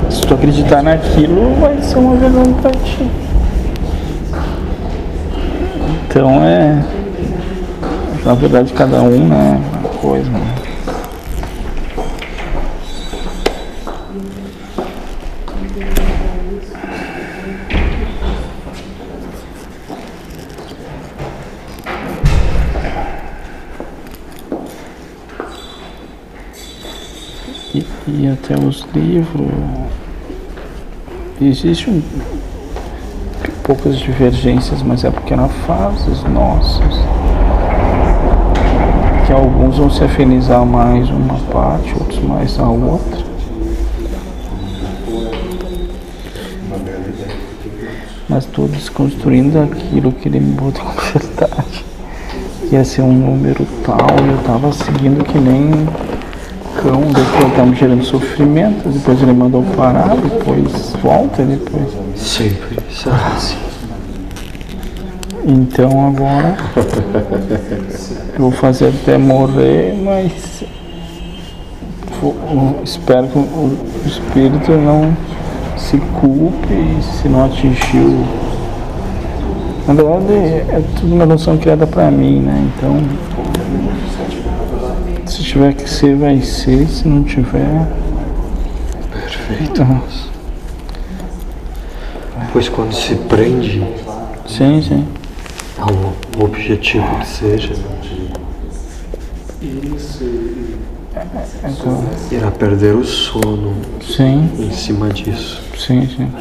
Se 0.09 0.21
tu 0.25 0.33
acreditar 0.33 0.81
naquilo, 0.81 1.55
vai 1.59 1.81
ser 1.81 1.97
uma 1.97 2.15
verdade 2.15 2.53
pra 2.61 2.71
ti. 2.71 3.09
Então 6.07 6.43
é. 6.43 6.81
Na 8.25 8.33
verdade, 8.33 8.73
cada 8.73 9.01
um, 9.01 9.27
né? 9.27 9.61
Coisa. 10.01 10.31
E, 27.75 27.85
e 28.07 28.27
até 28.27 28.55
os 28.57 28.85
livros. 28.93 29.51
Existe 31.41 31.89
um, 31.89 32.01
poucas 33.63 33.99
divergências, 33.99 34.81
mas 34.81 35.03
é 35.03 35.11
porque 35.11 35.33
eram 35.33 35.49
fases 35.49 36.23
nossas. 36.23 37.18
Que 39.29 39.33
alguns 39.33 39.77
vão 39.77 39.91
se 39.91 40.03
afinizar 40.03 40.65
mais 40.65 41.07
uma 41.11 41.35
parte, 41.51 41.93
outros 41.93 42.19
mais 42.23 42.59
a 42.59 42.67
outra. 42.67 43.23
Mas 48.27 48.45
todos 48.45 48.89
construindo 48.89 49.57
aquilo 49.57 50.11
que 50.13 50.29
ele 50.29 50.39
me 50.39 50.53
botou 50.53 50.83
como 50.83 50.99
verdade. 51.13 51.85
Que 52.67 52.73
ia 52.73 52.83
ser 52.83 53.03
um 53.03 53.13
número 53.13 53.67
tal, 53.85 53.99
e 54.25 54.31
eu 54.31 54.37
tava 54.47 54.73
seguindo 54.73 55.23
que 55.23 55.37
nem 55.37 55.87
cão, 56.81 57.01
depois 57.01 57.55
tá 57.55 57.63
me 57.63 57.75
gerando 57.75 58.03
sofrimento, 58.03 58.89
depois 58.89 59.21
ele 59.21 59.33
mandou 59.33 59.61
parar, 59.77 60.15
depois 60.15 60.95
volta, 61.03 61.43
depois. 61.43 61.87
Sempre 62.15 62.79
assim. 63.05 63.68
Então 65.51 66.07
agora 66.07 66.55
eu 68.35 68.39
vou 68.39 68.51
fazer 68.51 68.89
até 68.89 69.17
morrer, 69.17 69.95
mas 69.99 70.63
vou- 72.21 72.35
eu 72.51 72.83
espero 72.83 73.25
que 73.27 73.39
o 73.39 73.75
espírito 74.05 74.71
não 74.73 75.11
se 75.75 75.97
culpe 76.21 76.97
se 77.01 77.27
não 77.27 77.45
atingiu. 77.45 78.23
Na 79.87 79.95
verdade 79.95 80.33
é 80.33 80.83
tudo 80.99 81.15
uma 81.15 81.25
noção 81.25 81.57
criada 81.57 81.87
para 81.87 82.11
mim, 82.11 82.41
né? 82.41 82.69
Então 82.77 82.97
se 85.25 85.41
tiver 85.41 85.73
que 85.73 85.89
ser, 85.89 86.15
vai 86.15 86.39
ser, 86.41 86.87
se 86.87 87.07
não 87.07 87.23
tiver. 87.23 87.87
Perfeito. 89.11 89.83
Pois 92.53 92.69
quando 92.69 92.93
se 92.93 93.15
prende 93.15 93.83
Sim, 94.47 94.81
sim. 94.81 95.07
A 95.79 95.85
um 95.91 96.43
objetivo 96.43 97.05
que 97.19 97.27
seja, 97.27 97.73
Então, 101.63 102.03
irá 102.31 102.49
perder 102.51 102.95
o 102.95 103.03
sono 103.03 103.75
sim, 104.01 104.49
em 104.57 104.71
cima 104.71 105.09
disso. 105.09 105.61
sim, 105.77 106.07
sim. 106.07 106.31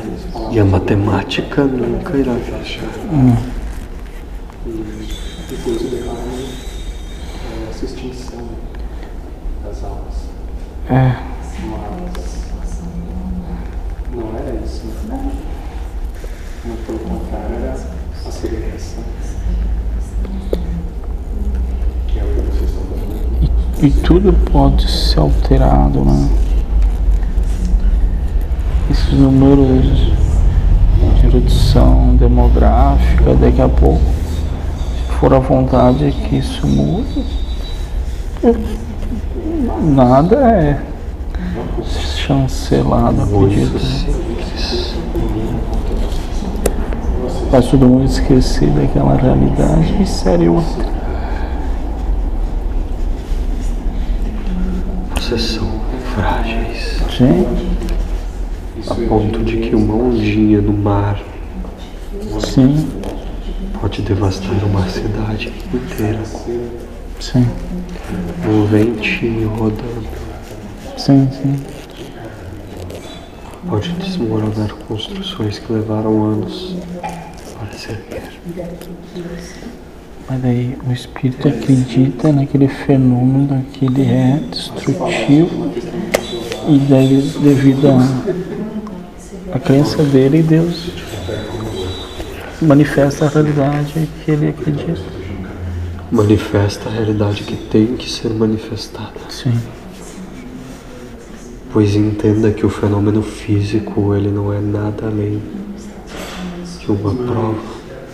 E 0.53 0.59
a 0.61 0.65
matemática 0.65 1.65
nunca 1.65 2.17
irá 2.17 2.35
fechar. 2.37 2.89
Depois 5.49 5.81
o 5.81 5.89
declaro 5.89 6.19
essa 7.71 7.85
extinção 7.85 8.45
das 9.65 9.83
almas. 9.85 10.15
É. 10.91 11.17
Mas 11.69 12.81
não 14.15 14.37
era 14.39 14.65
isso. 14.65 14.85
né? 15.09 15.33
Muito 16.65 16.87
pelo 16.87 16.99
contrário, 16.99 17.55
era 17.57 17.73
a 17.73 18.29
aceleração. 18.29 19.05
Que 22.09 22.19
é 22.19 22.25
o 22.25 22.27
que 22.27 22.41
vocês 22.43 22.71
estão 22.71 22.83
fazendo. 22.85 23.49
E 23.89 23.91
tudo 23.91 24.35
pode 24.53 24.87
ser 24.87 25.19
alterado, 25.19 26.05
né? 26.05 26.29
Esses 28.91 29.15
números 29.15 30.13
de 31.17 31.27
redução 31.27 32.15
demográfica, 32.17 33.35
daqui 33.37 33.63
a 33.63 33.69
pouco, 33.69 34.05
se 34.95 35.13
for 35.19 35.33
a 35.33 35.39
vontade 35.39 36.13
que 36.13 36.37
isso 36.37 36.67
mude, 36.67 37.25
nada 39.81 40.37
é 40.37 40.83
chancelado, 41.97 43.23
acredito. 43.23 43.81
Faz 47.51 47.67
todo 47.69 47.89
mundo 47.89 48.05
esquecer 48.05 48.69
daquela 48.69 49.17
realidade 49.17 50.03
e 50.03 50.07
segue 50.07 50.47
outra. 50.47 50.98
Vocês 55.29 55.43
são 55.43 55.69
frágeis. 56.15 56.97
Sim, 57.15 57.45
A 58.89 58.95
ponto 58.95 59.45
de 59.45 59.59
que 59.59 59.77
uma 59.77 59.93
ondinha 59.95 60.63
no 60.63 60.73
mar 60.73 61.21
sim, 62.41 62.89
pode 63.79 64.01
devastar 64.01 64.65
uma 64.65 64.89
cidade 64.89 65.53
inteira. 65.75 66.21
sim, 67.21 67.47
Um 68.49 68.65
ventinho 68.69 69.51
rodando 69.51 70.07
sim, 70.97 71.29
sim. 71.31 71.63
pode 73.69 73.93
desmoronar 73.93 74.73
construções 74.89 75.59
que 75.59 75.71
levaram 75.75 76.25
anos 76.25 76.75
para 77.59 77.79
se 77.79 77.91
erguer. 77.91 78.33
Mas 80.29 80.43
daí 80.43 80.77
o 80.87 80.93
espírito 80.93 81.49
acredita 81.49 82.33
naquele 82.33 82.69
fenômeno 82.69 83.65
que 83.73 83.87
ele 83.87 84.03
é 84.03 84.41
destrutivo 84.51 85.73
e 86.69 86.79
deve, 86.79 87.39
devido 87.41 87.89
a 87.89 88.49
a 89.51 89.59
crença 89.59 90.03
dele 90.03 90.43
Deus 90.43 90.91
manifesta 92.61 93.25
a 93.25 93.29
realidade 93.29 94.09
que 94.25 94.31
ele 94.31 94.49
acredita. 94.49 95.01
Manifesta 96.13 96.89
a 96.89 96.93
realidade 96.93 97.45
que 97.45 97.57
tem 97.57 97.97
que 97.97 98.11
ser 98.11 98.29
manifestada. 98.31 99.15
Sim. 99.31 99.59
Pois 101.73 101.95
entenda 101.95 102.51
que 102.51 102.67
o 102.67 102.69
fenômeno 102.69 103.23
físico 103.23 104.15
ele 104.15 104.31
não 104.31 104.53
é 104.53 104.61
nada 104.61 105.07
além 105.07 105.43
de 106.81 106.93
uma 106.93 107.15
prova 107.15 107.59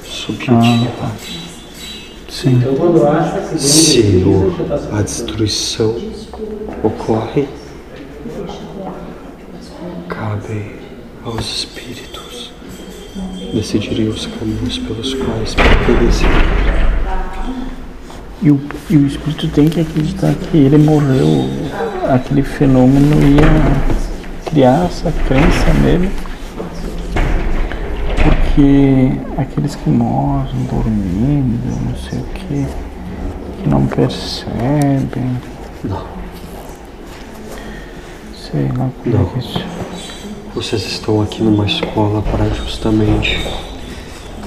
subjetiva. 0.04 0.92
Ah, 1.02 1.10
tá. 1.10 1.43
Sim. 2.34 2.60
Se 3.56 4.00
o- 4.26 4.52
a 4.92 5.02
destruição 5.02 5.94
ocorre, 6.82 7.46
cabe 10.08 10.72
aos 11.24 11.48
espíritos 11.58 12.50
decidirem 13.54 14.08
os 14.08 14.26
caminhos 14.26 14.78
pelos 14.78 15.14
quais 15.14 15.54
pertenecem. 15.54 16.26
E 18.42 18.50
o, 18.50 18.60
e 18.90 18.96
o 18.96 19.06
espírito 19.06 19.46
tem 19.50 19.68
que 19.68 19.80
acreditar 19.80 20.34
que 20.34 20.56
ele 20.56 20.76
morreu, 20.76 21.48
aquele 22.12 22.42
fenômeno 22.42 23.14
ia 23.28 24.50
criar 24.50 24.86
essa 24.86 25.12
crença 25.28 25.72
nele. 25.84 26.10
Porque 28.54 29.10
aqueles 29.36 29.74
que 29.74 29.90
morrem 29.90 30.62
dormindo, 30.70 31.86
não 31.86 31.96
sei 31.96 32.20
o 32.20 32.24
que, 32.26 32.66
que 33.60 33.68
não 33.68 33.84
percebem, 33.84 35.36
Não, 35.82 36.04
sei 38.36 38.68
lá 38.78 38.88
como 39.02 39.16
é 39.16 39.32
que 39.32 39.38
isso. 39.40 39.60
vocês 40.54 40.86
estão 40.86 41.20
aqui 41.20 41.42
numa 41.42 41.66
escola 41.66 42.22
para 42.22 42.44
justamente 42.50 43.44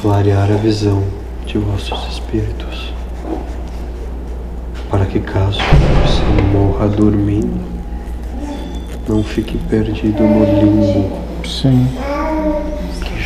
clarear 0.01 0.49
a 0.53 0.55
visão 0.55 1.03
de 1.45 1.58
vossos 1.58 2.08
espíritos. 2.14 2.93
Para 4.89 5.05
que 5.05 5.20
caso 5.20 5.60
você 5.60 6.58
morra 6.58 6.88
dormindo, 6.88 7.60
não 9.05 9.22
fique 9.22 9.58
perdido 9.58 10.24
no 10.24 10.45
limbo 10.45 11.12
Sim, 11.43 11.89
que 11.93 12.16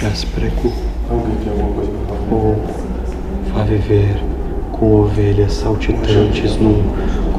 já 0.01 0.09
se 0.15 0.25
pregou. 0.25 0.73
Ou 2.31 2.55
vá 3.53 3.63
viver 3.63 4.17
com 4.71 5.01
ovelhas 5.01 5.53
saltitantes 5.53 6.57
num 6.57 6.83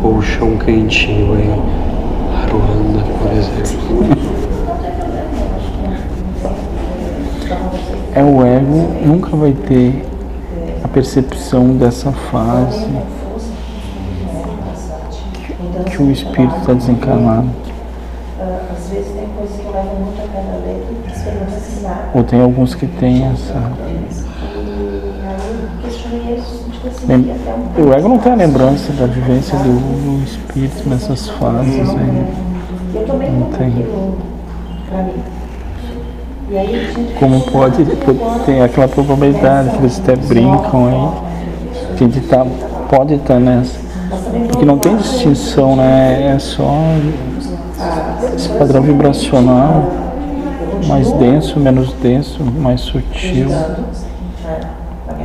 colchão 0.01 0.57
quentinho 0.59 1.37
em 1.41 1.51
Aruanda, 2.41 3.03
por 3.19 3.33
exemplo. 3.33 4.33
é 8.15 8.23
o 8.23 8.45
ego 8.45 9.07
nunca 9.07 9.35
vai 9.35 9.53
ter 9.53 10.05
a 10.85 10.89
percepção 10.89 11.77
dessa 11.77 12.13
fase 12.13 12.87
que, 15.33 15.91
que 15.91 16.03
o 16.03 16.13
espírito 16.13 16.57
está 16.59 16.75
desencarnado. 16.75 17.49
Às 18.39 18.89
vezes 18.89 19.13
tem 19.13 19.27
coisas 19.37 19.57
que 19.57 19.67
levam 19.67 19.97
muito 19.97 20.21
a 20.23 20.29
cada 20.29 20.59
letra 20.59 20.93
e 20.93 21.11
você 21.11 21.31
não 21.31 21.57
ensinar. 21.57 22.02
Ou 22.15 22.23
tem 22.23 22.41
alguns 22.41 22.75
que 22.75 22.87
têm 22.87 23.25
essa. 23.25 23.55
Aí. 23.55 24.23
O 27.79 27.93
ego 27.93 28.09
não 28.09 28.19
tem 28.19 28.33
a 28.33 28.37
lembrança 28.37 28.93
da 28.93 29.07
vivência 29.07 29.57
do, 29.59 29.73
do 29.73 30.25
espírito 30.25 30.89
nessas 30.89 31.29
fases. 31.29 31.89
Eu 32.95 33.05
tomei 33.07 33.31
Não 33.31 33.47
tem. 33.51 33.87
aí 36.59 37.15
Como 37.19 37.41
pode, 37.51 37.85
tem 38.45 38.63
aquela 38.63 38.89
probabilidade 38.89 39.71
que 39.71 39.79
eles 39.79 39.99
até 39.99 40.17
brincam 40.17 40.87
aí, 40.87 41.97
que 41.97 42.05
gente 42.05 42.21
tá, 42.29 42.45
pode 42.91 43.15
estar 43.15 43.41
nessa. 43.41 43.81
Porque 44.49 44.65
não 44.65 44.79
tem 44.79 44.97
distinção, 44.97 45.77
né? 45.77 46.35
É 46.35 46.39
só 46.39 46.71
esse 48.37 48.49
padrão 48.51 48.83
vibracional, 48.83 50.02
mais 50.87 51.11
denso, 51.13 51.59
menos 51.59 51.93
denso, 51.95 52.45
mais 52.45 52.81
sutil. 52.81 53.49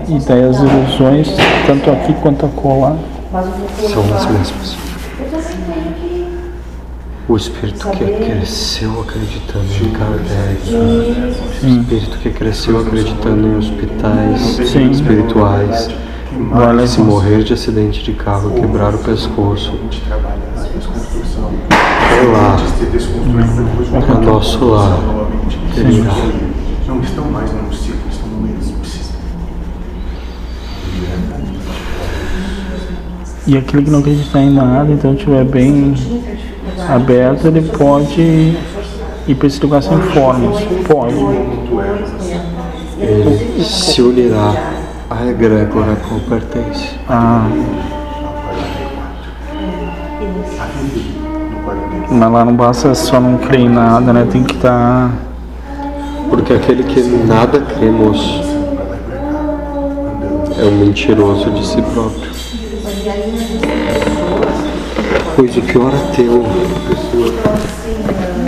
E 0.08 0.20
daí 0.20 0.44
as 0.44 0.60
ilusões, 0.60 1.30
tanto 1.66 1.92
aqui 1.92 2.14
quanto 2.22 2.46
acolá. 2.46 2.96
São 3.92 4.04
as 4.16 4.26
mesmas. 4.26 4.78
O 7.28 7.36
espírito 7.36 7.90
que 7.90 8.06
cresceu 8.06 9.02
acreditando 9.02 9.66
em 9.66 9.92
Kardec, 9.92 10.74
o 10.74 11.68
espírito 11.68 12.18
que 12.20 12.30
cresceu 12.30 12.80
acreditando 12.80 13.48
em 13.48 13.58
hospitais 13.58 14.42
Sim. 14.70 14.92
espirituais, 14.92 15.90
Olha 16.54 16.86
se 16.86 17.02
morrer 17.02 17.44
de 17.44 17.54
acidente 17.54 18.04
de 18.04 18.14
carro, 18.14 18.52
quebrar 18.52 18.94
o 18.94 19.00
pescoço, 19.00 19.74
sei 19.92 20.08
lá, 22.28 22.58
é 23.96 24.00
nosso 24.26 24.66
lar, 24.66 25.00
terá. 25.74 26.14
Não 26.88 27.00
estão 27.02 27.26
mais 27.26 27.52
num 27.52 27.72
ciclo, 27.72 28.00
estão 28.10 28.28
no 28.30 28.42
meio 28.42 28.58
sistema. 28.62 29.20
E 33.46 33.58
aquele 33.58 33.84
que 33.84 33.90
não 33.90 34.00
acreditar 34.00 34.42
em 34.42 34.52
nada, 34.52 34.92
então 34.92 35.14
estiver 35.14 35.46
bem 35.46 35.94
aberto, 36.90 37.48
ele 37.48 37.62
pode 37.62 38.22
ir 39.28 39.36
para 39.36 39.48
esse 39.48 39.62
lugar 39.62 39.82
sem 39.82 39.98
formas. 40.14 40.62
Pode. 40.88 41.16
Ele 43.00 43.64
se 43.64 44.02
unirá 44.02 44.54
à 45.10 45.26
egrégora 45.28 45.94
a 45.94 45.96
qual 45.96 46.20
pertence. 46.22 46.96
Ah, 47.08 47.48
No 51.52 51.64
40. 51.64 52.14
mas 52.14 52.32
lá 52.32 52.46
não 52.46 52.56
basta 52.56 52.94
só 52.96 53.20
não 53.20 53.38
crer 53.38 53.62
em 53.62 53.70
nada, 53.70 54.12
né? 54.14 54.28
Tem 54.32 54.44
que 54.44 54.56
estar. 54.56 55.12
Porque 56.30 56.54
aquele 56.54 56.84
que 56.84 57.02
nada 57.02 57.60
crê, 57.60 57.90
moço, 57.90 58.42
é 60.60 60.64
um 60.66 60.72
mentiroso 60.72 61.50
de 61.52 61.66
si 61.66 61.82
próprio. 61.82 62.32
Pois 65.36 65.56
o 65.56 65.62
pior 65.62 65.94
ateu 65.94 66.44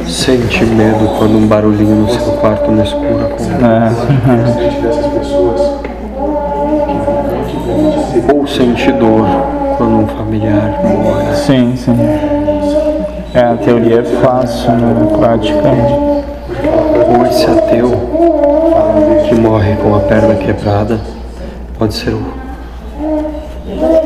sente 0.08 0.66
medo 0.66 1.08
quando 1.18 1.38
um 1.38 1.46
barulhinho 1.48 1.96
no 1.96 2.10
seu 2.10 2.34
quarto 2.34 2.72
no 2.72 2.84
escuro 2.84 3.26
acontece. 3.26 3.50
É, 8.28 8.34
Ou 8.34 8.48
sente 8.48 8.92
dor 8.94 9.28
quando 9.78 10.04
um 10.04 10.08
familiar 10.08 10.80
morre. 10.84 11.36
sim, 11.36 11.76
sim. 11.76 11.96
É, 13.34 13.42
a 13.42 13.56
teoria 13.56 14.00
é 14.00 14.04
fácil, 14.04 14.72
né? 14.72 14.96
A 15.04 15.18
prática 15.18 15.68
é. 15.68 16.09
Ou 17.10 17.26
esse 17.26 17.46
ateu 17.46 17.92
que 19.28 19.36
morre 19.36 19.76
com 19.78 19.96
a 19.96 20.00
perna 20.02 20.36
quebrada 20.36 21.00
pode 21.78 21.94
ser 21.94 22.16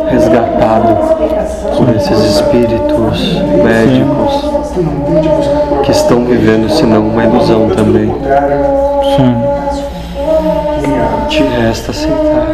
resgatado 0.10 0.96
por 1.78 1.96
esses 1.96 2.20
espíritos 2.20 3.42
médicos 3.64 4.52
que 5.84 5.92
estão 5.92 6.24
vivendo 6.26 6.70
senão 6.70 7.08
uma 7.08 7.24
ilusão 7.24 7.70
também. 7.70 8.14
Sim. 9.16 9.36
Te 11.28 11.44
resta 11.44 11.92
aceitar. 11.92 12.48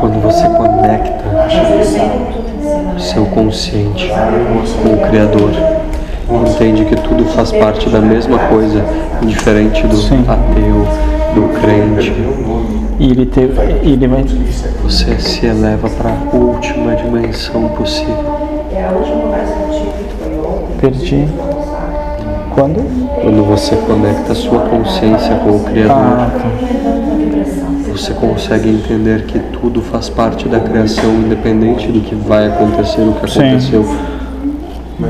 Quando 0.00 0.20
você 0.20 0.46
conecta 0.48 1.24
seu 3.14 3.24
consciente 3.26 4.10
com 4.82 4.88
o 4.94 4.98
Criador, 5.08 5.50
entende 6.50 6.84
que 6.84 6.96
tudo 6.96 7.24
faz 7.26 7.52
parte 7.52 7.88
da 7.88 8.00
mesma 8.00 8.38
coisa, 8.40 8.84
indiferente 9.22 9.86
do 9.86 9.96
Sim. 9.96 10.24
ateu, 10.26 10.84
do 11.34 11.48
crente, 11.60 12.12
E 12.98 13.10
ele 13.10 13.26
teve. 13.26 13.60
Ele 13.82 14.06
vai. 14.08 14.24
você 14.82 15.18
se 15.18 15.46
eleva 15.46 15.88
para 15.90 16.10
a 16.10 16.36
última 16.36 16.94
dimensão 16.96 17.68
possível. 17.68 18.24
Perdi. 20.80 21.28
Quando? 22.54 22.84
Quando 23.20 23.44
você 23.44 23.74
conecta 23.76 24.32
a 24.32 24.34
sua 24.34 24.60
consciência 24.60 25.34
com 25.36 25.50
o 25.50 25.60
Criador, 25.60 25.96
Ah, 25.96 26.30
tá. 26.32 27.03
Você 27.96 28.12
consegue 28.12 28.68
entender 28.68 29.24
que 29.24 29.38
tudo 29.38 29.80
faz 29.80 30.08
parte 30.08 30.48
da 30.48 30.58
criação, 30.58 31.14
independente 31.14 31.86
do 31.92 32.00
que 32.00 32.12
vai 32.16 32.48
acontecer, 32.48 33.00
o 33.02 33.12
que 33.12 33.30
Sim. 33.30 33.50
aconteceu, 33.50 33.96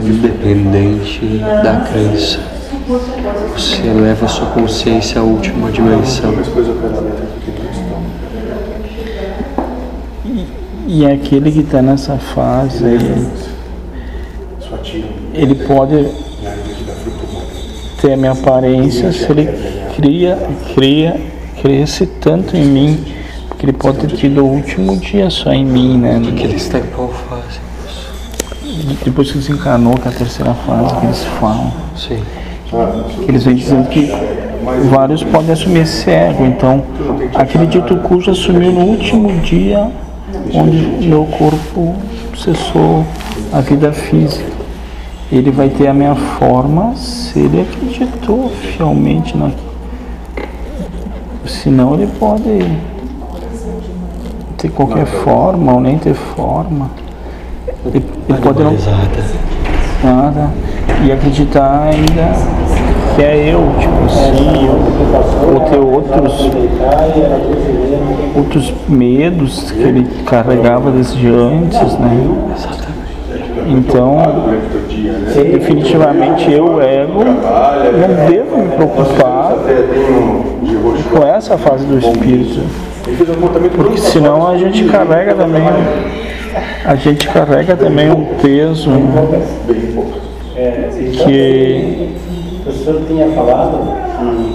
independente 0.03 1.39
da 1.39 1.87
crença. 1.91 2.41
Você 3.57 3.87
eleva 3.87 4.29
sua 4.29 4.49
consciência 4.49 5.19
à 5.19 5.25
última 5.25 5.71
dimensão. 5.71 6.35
E 10.87 11.07
é 11.07 11.13
aquele 11.13 11.51
que 11.51 11.61
está 11.61 11.81
nessa 11.81 12.19
fase, 12.19 12.85
ele, 12.85 13.27
ele 15.33 15.55
pode 15.55 16.07
ter 18.03 18.13
a 18.13 18.17
minha 18.19 18.33
aparência 18.33 19.11
se 19.11 19.33
ele 19.33 19.49
cria, 19.97 20.37
cria, 20.75 21.34
cresce 21.65 22.05
tanto 22.05 22.55
em 22.55 22.67
mim, 22.67 23.05
porque 23.49 23.65
ele 23.65 23.73
pode 23.73 23.97
ter 23.97 24.09
tido 24.09 24.45
o 24.45 24.49
último 24.51 24.99
dia 24.99 25.31
só 25.31 25.51
em 25.51 25.65
mim, 25.65 25.97
né? 25.97 26.21
Que 26.37 26.45
ele 26.45 26.57
está 26.57 26.79
em 26.79 26.83
qual 26.95 27.09
fase? 27.09 27.59
Depois 29.03 29.33
que 29.33 29.39
desencarnou, 29.39 29.95
que 29.95 30.07
é 30.07 30.11
a 30.11 30.15
terceira 30.15 30.53
fase 30.53 30.95
que 30.95 31.07
eles 31.07 31.25
falam. 31.41 31.73
Sim. 31.97 32.19
que 33.25 33.31
eles 33.31 33.45
vêm 33.45 33.55
dizendo 33.55 33.89
que 33.89 34.13
vários 34.91 35.25
podem 35.25 35.53
assumir 35.53 35.81
esse 35.81 36.11
ego. 36.11 36.45
Então, 36.45 36.85
acredito 37.35 37.87
que 37.87 37.95
o 37.95 38.01
Cujo 38.01 38.31
assumiu 38.31 38.71
no 38.71 38.81
último 38.81 39.33
dia 39.41 39.91
onde 40.53 40.77
meu 41.07 41.25
corpo 41.25 41.95
cessou 42.37 43.07
a 43.51 43.63
vida 43.63 43.91
física. 43.91 44.53
Ele 45.33 45.51
vai 45.51 45.71
ter 45.71 45.87
a 45.87 45.95
minha 45.95 46.15
forma 46.15 46.95
se 46.95 47.39
ele 47.39 47.63
acreditou 47.63 48.51
fielmente 48.51 49.35
na. 49.35 49.51
Senão 51.47 51.95
ele 51.95 52.09
pode 52.19 52.79
ter 54.57 54.69
qualquer 54.71 55.07
forma 55.07 55.75
ou 55.75 55.81
nem 55.81 55.99
ter 55.99 56.15
forma. 56.15 56.91
Ele, 57.85 58.05
ele 58.29 58.39
pode 58.39 58.63
não 58.63 58.75
nada 60.03 60.51
e 61.05 61.13
acreditar 61.13 61.83
ainda 61.83 62.33
que 63.15 63.23
é 63.23 63.53
eu, 63.53 63.61
tipo 63.79 64.05
assim, 64.07 64.69
ou, 64.69 65.55
ou 65.55 65.61
ter 65.61 65.79
outros, 65.79 66.51
outros 68.37 68.75
medos 68.89 69.71
que 69.71 69.83
ele 69.83 70.07
carregava 70.27 70.91
desde 70.91 71.29
antes, 71.29 71.99
né? 71.99 72.27
Então, 73.67 74.19
definitivamente 75.35 76.51
eu, 76.51 76.83
ego, 76.83 77.25
não 77.25 78.27
devo 78.29 78.59
me 78.59 78.69
preocupar 78.71 79.34
com 81.11 81.27
essa 81.27 81.57
fase 81.57 81.85
do 81.87 81.99
espírito. 81.99 82.61
Porque 83.77 83.99
senão 83.99 84.49
a 84.49 84.57
gente 84.57 84.85
carrega 84.85 85.35
também, 85.35 85.63
a 86.85 86.95
gente 86.95 87.29
carrega 87.29 87.77
também 87.77 88.11
um 88.11 88.25
peso 88.41 88.91
né? 88.91 89.43
que 91.23 92.15
O 92.67 92.73
senhor 92.73 93.03
tinha 93.07 93.29
falado, 93.33 93.95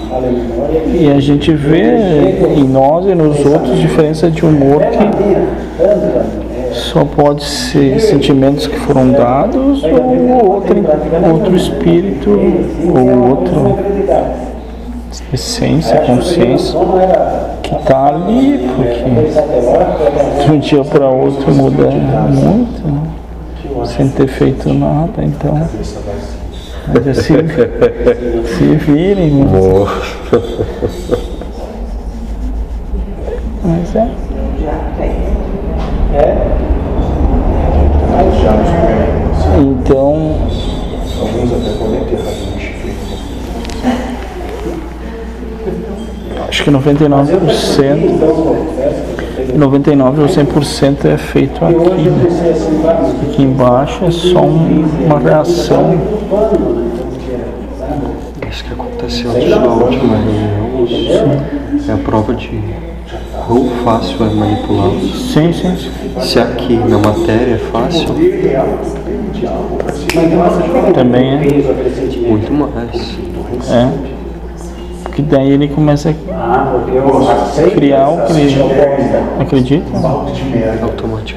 fala 0.08 0.26
em 0.26 0.32
memória, 0.32 0.80
que 0.80 1.04
e 1.04 1.10
a 1.10 1.20
gente 1.20 1.52
vê 1.52 1.82
em 2.56 2.64
nós 2.64 3.06
e 3.06 3.14
nos 3.14 3.38
outros 3.46 3.78
diferença 3.78 4.28
de 4.28 4.44
humor 4.44 4.82
que 4.82 6.74
só 6.74 7.04
pode 7.04 7.44
ser 7.44 8.00
sentimentos 8.00 8.66
que 8.66 8.76
foram 8.80 9.12
dados 9.12 9.84
ou 9.84 10.50
outro, 10.50 10.76
outro 11.32 11.56
espírito 11.56 12.30
ou 12.30 13.28
outra 13.28 14.49
essência, 15.32 15.98
consciência 16.02 16.78
que 17.62 17.74
está 17.74 18.08
ali, 18.08 18.70
porque 18.76 20.44
de 20.44 20.52
um 20.52 20.58
dia 20.58 20.84
para 20.84 21.08
outro 21.08 21.52
muda 21.54 21.90
muito, 21.90 22.86
né? 22.86 23.86
sem 23.86 24.08
ter 24.08 24.28
feito 24.28 24.72
nada, 24.72 25.22
então 25.24 25.68
já 27.04 27.14
se, 27.14 27.22
se 28.56 28.76
virem, 28.76 29.30
né? 29.30 29.46
mas 33.64 33.96
é. 33.96 34.08
Então, 39.58 40.36
Alguns 41.20 41.52
até 41.52 41.78
podem 41.78 42.04
ter 42.04 42.16
razão 42.16 42.52
de 42.56 42.60
chifre. 42.60 42.94
Acho 46.50 46.64
que 46.64 46.70
99%, 46.70 49.54
99 49.56 50.20
ou 50.22 50.28
100% 50.28 51.04
é 51.06 51.16
feito 51.16 51.64
aqui. 51.64 52.10
Né? 52.10 52.28
Aqui 53.22 53.42
embaixo 53.42 54.04
é 54.04 54.10
só 54.10 54.40
um- 54.42 54.84
uma 55.06 55.18
reação. 55.20 55.94
Isso 58.50 58.64
que 58.64 58.72
aconteceu 58.72 59.30
da 59.32 59.58
última 59.68 60.16
reunião 60.16 61.36
é 61.88 61.92
a 61.92 61.96
prova 61.98 62.34
de 62.34 62.60
quão 63.46 63.68
fácil 63.84 64.26
é 64.26 64.30
manipulá-los. 64.34 65.30
Sim, 65.32 65.52
sim. 65.52 65.76
Se 66.20 66.40
aqui 66.40 66.74
na 66.76 66.98
matéria 66.98 67.54
é 67.54 67.58
fácil, 67.58 68.08
Também 70.94 71.32
é. 71.32 71.36
muito 72.28 72.52
mais. 72.52 73.16
é. 73.70 73.88
Porque 75.20 75.36
daí 75.36 75.52
ele 75.52 75.68
começa 75.68 76.10
a 76.10 76.14
criar 77.70 78.08
o 78.08 78.26
que 78.26 78.32
ele 78.40 78.54
acredita. 79.38 79.84
Automaticamente. 80.82 81.36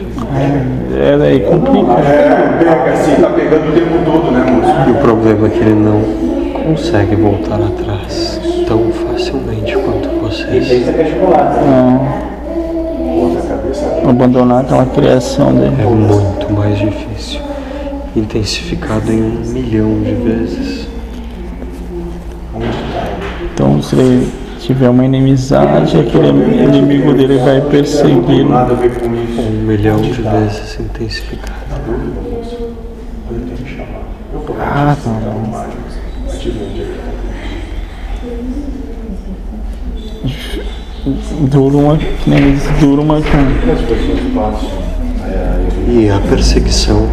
É, 0.99 1.17
daí 1.17 1.39
complica. 1.41 1.91
É, 1.93 2.57
pega 2.59 2.91
assim, 2.93 3.21
tá 3.21 3.29
pegando 3.29 3.69
o 3.69 3.73
tempo 3.73 3.97
todo, 4.05 4.31
né, 4.31 4.43
moço? 4.51 4.89
E 4.89 4.91
o 4.91 4.95
problema 4.95 5.47
é 5.47 5.49
que 5.49 5.59
ele 5.59 5.75
não 5.75 6.01
consegue 6.63 7.15
voltar 7.15 7.55
atrás 7.55 8.39
tão 8.67 8.91
facilmente 8.91 9.75
quanto 9.77 10.09
vocês. 10.21 10.71
Isso 10.71 10.89
é 10.89 10.93
que 10.93 11.01
é. 11.01 11.19
É, 14.05 14.09
abandonar 14.09 14.61
aquela 14.61 14.85
criação 14.85 15.49
É 15.49 15.53
dele. 15.53 15.83
muito 15.89 16.53
mais 16.53 16.77
difícil. 16.77 17.41
Intensificado 18.15 19.11
em 19.11 19.21
um 19.21 19.41
milhão 19.51 20.01
de 20.01 20.13
vezes. 20.13 20.87
Então, 23.53 23.81
se 23.93 23.99
ele 23.99 24.27
tiver 24.59 24.89
uma 24.89 25.05
inimizade, 25.05 25.99
aquele 25.99 26.29
inimigo 26.63 27.13
dele 27.13 27.37
vai 27.37 27.61
isso. 27.79 28.05
Um 28.05 29.65
milhão 29.65 29.97
de 30.01 30.21
vezes 30.21 30.79
intensificado. 30.79 31.53
Ah, 34.59 34.95
tá 35.03 35.09
bom. 35.09 35.43
Dura 41.49 41.77
uma, 41.77 41.99
eles 42.27 42.63
dura 42.79 43.01
uma. 43.01 43.19
E 45.87 46.09
a 46.09 46.19
perseguição 46.19 47.09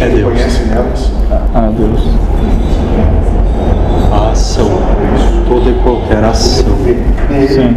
é 0.00 0.08
Deus. 0.08 1.10
Ah, 1.54 1.70
Deus. 1.76 2.00
A 4.10 4.30
ação. 4.30 4.68
Toda 5.48 5.70
e 5.70 5.74
qualquer 5.82 6.24
ação. 6.24 6.76
Sim. 7.48 7.76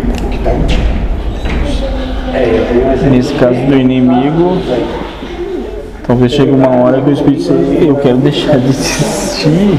Nesse 3.10 3.34
caso 3.34 3.60
do 3.66 3.76
inimigo, 3.76 4.58
talvez 6.08 6.32
chegue 6.32 6.52
uma 6.52 6.70
hora 6.70 7.02
que 7.02 7.10
o 7.10 7.14
Espírito 7.14 7.54
diz, 7.54 7.88
eu 7.88 7.96
quero 7.96 8.18
deixar 8.18 8.58
de 8.58 8.70
existir, 8.70 9.78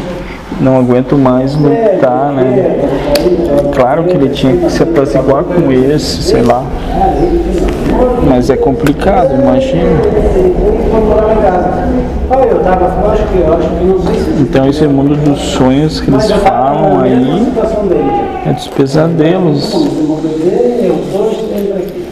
não 0.61 0.79
aguento 0.79 1.17
mais 1.17 1.55
lutar, 1.55 2.33
né? 2.33 2.89
Claro 3.75 4.05
que 4.05 4.15
ele 4.17 4.29
tinha 4.29 4.57
que 4.57 4.71
se 4.71 4.83
apaziguar 4.83 5.45
com 5.45 5.73
esse, 5.73 6.23
sei 6.23 6.43
lá. 6.43 6.63
Mas 8.29 8.51
é 8.51 8.57
complicado, 8.57 9.35
imagina. 9.35 9.89
Então 14.41 14.69
esse 14.69 14.87
mundo 14.87 15.17
dos 15.17 15.41
sonhos 15.41 16.01
que 16.01 16.11
eles 16.11 16.31
falam 16.31 17.01
aí 17.01 17.47
é 18.47 18.53
dos 18.53 18.69
pesadelos. 18.69 19.71
Três 19.71 20.93
aqui. 21.77 22.05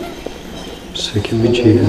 Você 0.94 1.20
que 1.20 1.34
me 1.34 1.48
diga. 1.48 1.84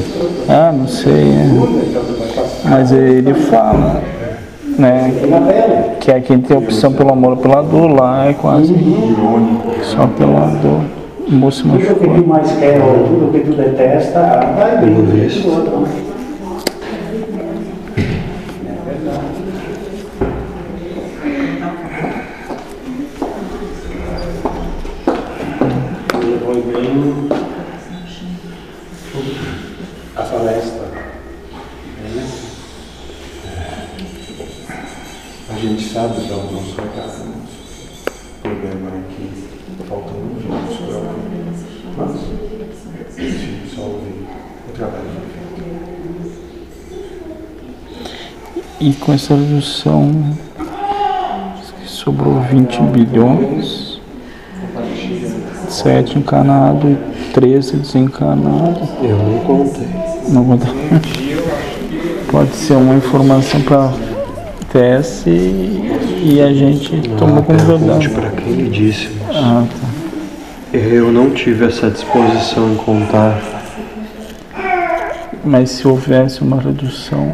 Ah, 0.47 0.71
não 0.71 0.87
sei. 0.87 1.31
é. 1.31 2.69
Mas 2.69 2.91
ele 2.91 3.33
fala, 3.33 4.01
né? 4.77 5.95
Que 5.99 6.11
é 6.11 6.19
quem 6.19 6.39
tem 6.39 6.57
opção 6.57 6.93
pelo 6.93 7.11
amor 7.11 7.31
ou 7.31 7.37
pela 7.37 7.61
dor, 7.61 7.91
lá 7.91 8.27
é 8.27 8.33
quase 8.33 8.73
só 9.83 10.07
pela 10.07 10.47
dor. 10.61 10.81
O 11.27 11.33
moço 11.33 11.67
O 11.67 11.77
que 11.77 11.85
tu 11.85 12.07
machucou. 12.07 12.27
mais 12.27 12.51
quer 12.53 12.81
ou 12.81 13.07
tudo 13.07 13.31
que 13.31 13.39
tu 13.51 13.55
detesta, 13.55 14.19
vai 14.57 14.77
bem 14.77 14.93
do 14.93 15.11
jeito 15.17 15.47
do 15.47 15.55
outro. 15.55 15.79
né? 15.81 15.87
Foi 26.43 26.61
bem 26.61 27.29
a 30.15 30.23
floresta. 30.23 30.81
A 35.49 35.53
gente 35.57 35.89
sabe 35.93 36.21
de 36.21 36.31
onde 36.33 36.53
não 36.53 36.63
sou 36.63 36.85
casa. 36.95 37.23
O 37.23 38.41
problema 38.41 38.89
é 38.89 39.01
que 39.13 39.23
faltam 39.87 40.15
uns 40.17 40.45
anos 40.45 40.77
para 41.95 41.97
Mas, 41.97 42.11
se 43.15 43.21
só 43.75 43.81
ouvir 43.81 44.25
o 44.69 44.71
trabalho 44.73 45.09
que 48.55 48.61
E 48.81 48.93
com 48.93 49.13
essa 49.13 49.35
redução 49.35 50.11
sobrou 51.85 52.41
20 52.41 52.81
bilhões, 52.81 54.01
7 55.69 56.17
encanado 56.17 56.87
e 56.87 57.31
13 57.31 57.77
desencanado. 57.77 58.79
Eu 59.03 59.17
não 59.17 59.39
contei. 59.41 59.87
Não 60.29 60.57
dar. 60.57 60.73
Pode 62.31 62.55
ser 62.55 62.73
uma 62.73 62.95
informação 62.95 63.61
para 63.61 63.93
teste 64.71 65.29
e 65.29 66.41
a 66.41 66.51
gente 66.51 67.07
tomou 67.19 67.43
como 67.43 67.59
verdade. 67.59 68.09
para 68.09 68.31
quem 68.31 68.51
ele 68.51 68.69
disse. 68.69 69.09
Ah, 69.29 69.63
tá. 69.69 70.77
Eu 70.77 71.11
não 71.11 71.29
tive 71.29 71.65
essa 71.65 71.87
disposição 71.91 72.73
em 72.73 72.77
contar. 72.77 73.39
Mas 75.45 75.69
se 75.69 75.87
houvesse 75.87 76.41
uma 76.41 76.59
redução, 76.59 77.31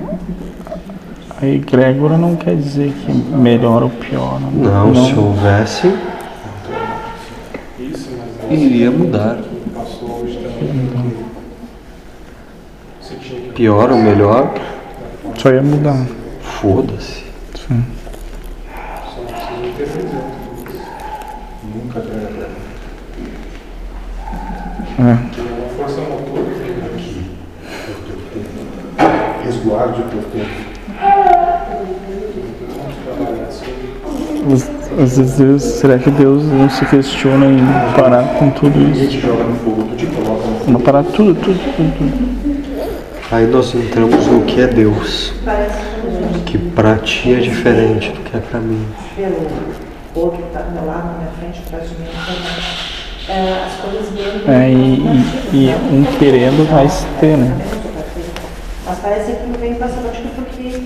a 1.42 1.46
egrégora 1.46 2.18
não 2.18 2.36
quer 2.36 2.56
dizer 2.56 2.92
que 2.94 3.12
melhora 3.12 3.86
ou 3.86 3.92
piora. 3.92 4.40
né? 4.40 4.50
Não, 4.54 4.94
se 5.06 5.14
houvesse, 5.14 5.94
iria 8.50 8.90
mudar. 8.92 9.38
Pior 13.56 13.92
ou 13.92 13.98
melhor, 13.98 14.54
Só 15.36 15.50
ia 15.52 15.64
mudar. 15.64 16.06
foda-se. 16.42 17.24
Sim. 17.68 17.84
É. 25.00 25.18
Força 25.78 26.02
motor 26.02 26.46
aqui. 26.96 27.32
Resguarde 29.44 30.02
o 30.02 30.06
teu 30.06 30.24
tempo. 30.24 30.67
Às- 34.54 34.70
vezes, 35.18 35.38
Deus- 35.38 35.64
será 35.64 35.98
que 36.00 36.10
Deus 36.10 36.44
não 36.46 36.70
se 36.70 36.86
questiona 36.86 37.46
em 37.46 37.60
parar 38.00 38.24
com 38.40 38.50
tudo 38.52 38.80
isso? 38.92 39.20
Não 40.68 40.80
parar 40.80 41.04
tudo, 41.04 41.36
tudo, 41.36 41.60
tudo, 41.76 41.98
tudo. 41.98 42.38
Aí 43.32 43.46
nós 43.48 43.76
entramos 43.76 44.26
no 44.28 44.42
que 44.44 44.62
é 44.62 44.68
Deus, 44.68 45.34
que 46.46 46.58
pra 46.58 46.96
ti 46.96 47.34
é 47.34 47.40
diferente 47.40 48.12
do 48.12 48.20
que 48.22 48.38
é 48.38 48.40
pra 48.40 48.60
mim. 48.60 48.86
Pelo 49.16 49.36
outro 50.16 50.38
que 50.42 50.48
está 50.48 50.62
do 50.62 50.72
meu 50.72 50.86
lado, 50.86 51.08
na 51.08 51.18
minha 51.20 51.32
frente, 51.40 51.62
atrás 51.68 51.90
de 51.90 51.96
mim. 51.96 52.08
É, 53.30 53.66
as 53.66 53.74
coisas 53.82 54.10
dele. 54.14 54.44
É, 54.48 54.72
e, 54.72 55.56
e- 55.56 55.66
e 55.66 55.76
um 55.94 56.04
querendo 56.18 56.66
vai 56.72 56.88
se 56.88 57.06
ter, 57.20 57.38
né? 57.38 57.54
Mas 58.86 59.00
parece 59.00 59.34
que 59.34 59.46
não 59.48 59.60
vem 59.60 59.76
passando 59.76 60.10
acho 60.10 60.22
que 60.22 60.30
porque 60.30 60.82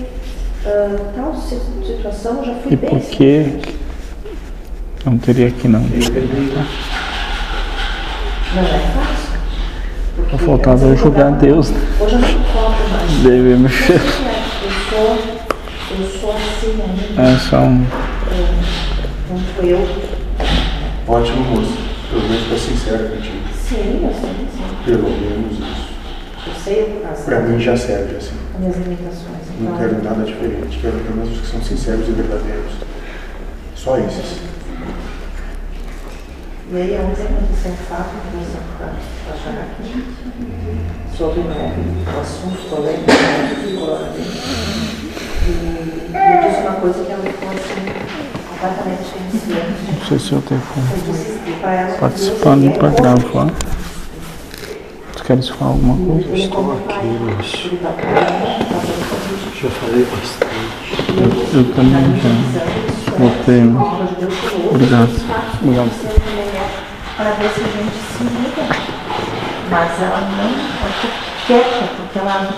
ah, 0.66 0.96
tal 1.14 1.34
si- 1.34 1.58
situação 1.86 2.38
eu 2.38 2.44
já 2.44 2.54
fui 2.54 2.72
E 2.72 2.76
bem. 2.76 2.90
por 2.90 3.00
que 3.00 3.52
não 5.04 5.18
teria 5.18 5.50
que 5.50 5.66
não? 5.68 5.80
Não 5.80 5.88
é 8.62 8.64
fácil. 8.64 9.32
Porque 10.16 10.30
Só 10.38 10.44
faltava 10.44 10.84
eu 10.86 10.96
julgar 10.96 11.32
Deus, 11.32 11.70
né? 11.70 11.80
Hoje 12.00 12.14
eu 12.14 12.18
não 12.20 12.28
conto 12.28 12.90
mais. 12.92 13.10
Deve 13.22 13.56
mexer. 13.56 13.94
Eu 13.94 14.00
sou, 14.90 15.18
eu 15.98 16.06
sou 16.20 16.32
assim 16.32 16.80
ainda. 16.82 17.22
É 17.22 17.38
só 17.38 17.58
um. 17.60 17.84
Quanto 19.28 19.66
eu. 19.66 19.80
Ótimo, 21.08 21.40
moço. 21.44 21.78
Pelo 22.10 22.22
menos 22.28 22.48
tá 22.50 22.56
sincero 22.58 23.08
contigo. 23.08 23.36
Sim, 23.68 24.00
eu 24.04 24.12
sei, 24.12 24.46
sim. 24.54 24.64
Pelo 24.84 25.02
menos 25.10 25.52
isso. 25.52 25.88
Eu 26.46 26.52
sei 26.62 27.02
as, 27.10 27.20
Pra 27.24 27.40
mim 27.40 27.58
já 27.58 27.76
serve 27.76 28.16
assim. 28.16 28.34
as 28.54 28.60
minhas 28.60 28.76
limitações. 28.76 29.31
Não 29.60 29.76
quero 29.76 30.02
nada 30.02 30.24
diferente. 30.24 30.78
Quero 30.80 30.98
pelo 30.98 31.16
menos 31.16 31.32
os 31.32 31.40
que 31.40 31.46
são 31.46 31.62
sinceros 31.62 32.08
e 32.08 32.12
verdadeiros. 32.12 32.72
Só 33.76 33.98
esses. 33.98 34.40
E 36.70 36.76
aí 36.76 36.98
ontem 36.98 37.22
aconteceu 37.24 37.72
um 37.72 37.76
fato 37.76 38.10
que 38.30 38.36
você 38.38 38.58
achar 39.30 39.60
aqui 39.60 40.04
sobre 41.16 41.40
né, 41.40 41.74
o 42.06 42.20
assunto 42.20 42.68
polêmico 42.70 43.04
do 43.04 43.78
coronavírus. 43.78 44.82
E 45.44 46.12
eu 46.14 46.48
disse 46.48 46.60
uma 46.62 46.80
coisa 46.80 47.04
que 47.04 47.12
ela 47.12 47.22
ficou 47.22 47.48
assim, 47.50 47.82
completamente 48.48 49.10
consciente. 49.12 49.98
Não 49.98 50.06
sei 50.06 50.18
se 50.18 50.32
eu 50.32 50.42
tenho 50.42 50.62
como 50.62 51.98
participar 52.00 52.56
nem 52.56 52.70
para 52.70 52.88
gravar. 52.88 53.50
Tu 55.22 55.26
queres 55.26 55.48
falar 55.50 55.70
alguma 55.70 55.96
coisa? 56.14 56.28
Ele 56.30 56.42
Estou 56.42 56.72
aqui, 56.72 56.82
falando, 56.88 57.42
Já 59.54 59.70
falei 59.70 60.04
bastante. 60.04 60.50
Eu, 61.16 61.60
eu 61.60 61.74
também 61.74 62.04
já 62.20 62.32
botei. 63.16 63.60
né? 63.60 63.80
Obrigado. 64.68 65.10
Obrigado. 65.60 65.90
para 67.16 67.30
ver 67.30 67.50
se 67.50 67.60
a 67.60 67.68
gente 67.68 67.98
se 68.02 68.24
muda. 68.24 68.66
Mas 69.70 70.02
ela 70.02 70.20
não, 70.22 70.50
quieta, 71.46 71.84
porque 71.98 72.18
ela, 72.18 72.50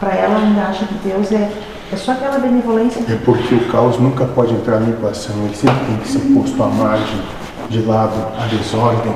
para 0.00 0.14
ela, 0.14 0.38
ainda 0.38 0.62
acha 0.62 0.86
que 0.86 0.94
Deus 0.94 1.30
é, 1.30 1.48
é 1.92 1.96
só 1.96 2.10
aquela 2.12 2.40
benevolência 2.40 3.00
É 3.08 3.14
porque 3.24 3.54
o 3.54 3.68
caos 3.68 3.96
nunca 4.00 4.24
pode 4.24 4.54
entrar 4.54 4.80
na 4.80 4.90
equação. 4.90 5.36
Ele 5.44 5.54
sempre 5.54 5.86
tem 5.86 5.96
que 5.98 6.08
ser 6.08 6.34
posto 6.34 6.60
à 6.60 6.66
margem, 6.66 7.20
de 7.70 7.80
lado, 7.82 8.26
à 8.36 8.46
desordem. 8.46 9.14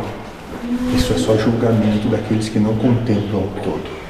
Isso 0.94 1.12
é 1.14 1.18
só 1.18 1.36
julgamento 1.36 2.08
daqueles 2.08 2.48
que 2.48 2.58
não 2.58 2.76
contemplam 2.76 3.44
o 3.44 3.52
todo. 3.62 4.02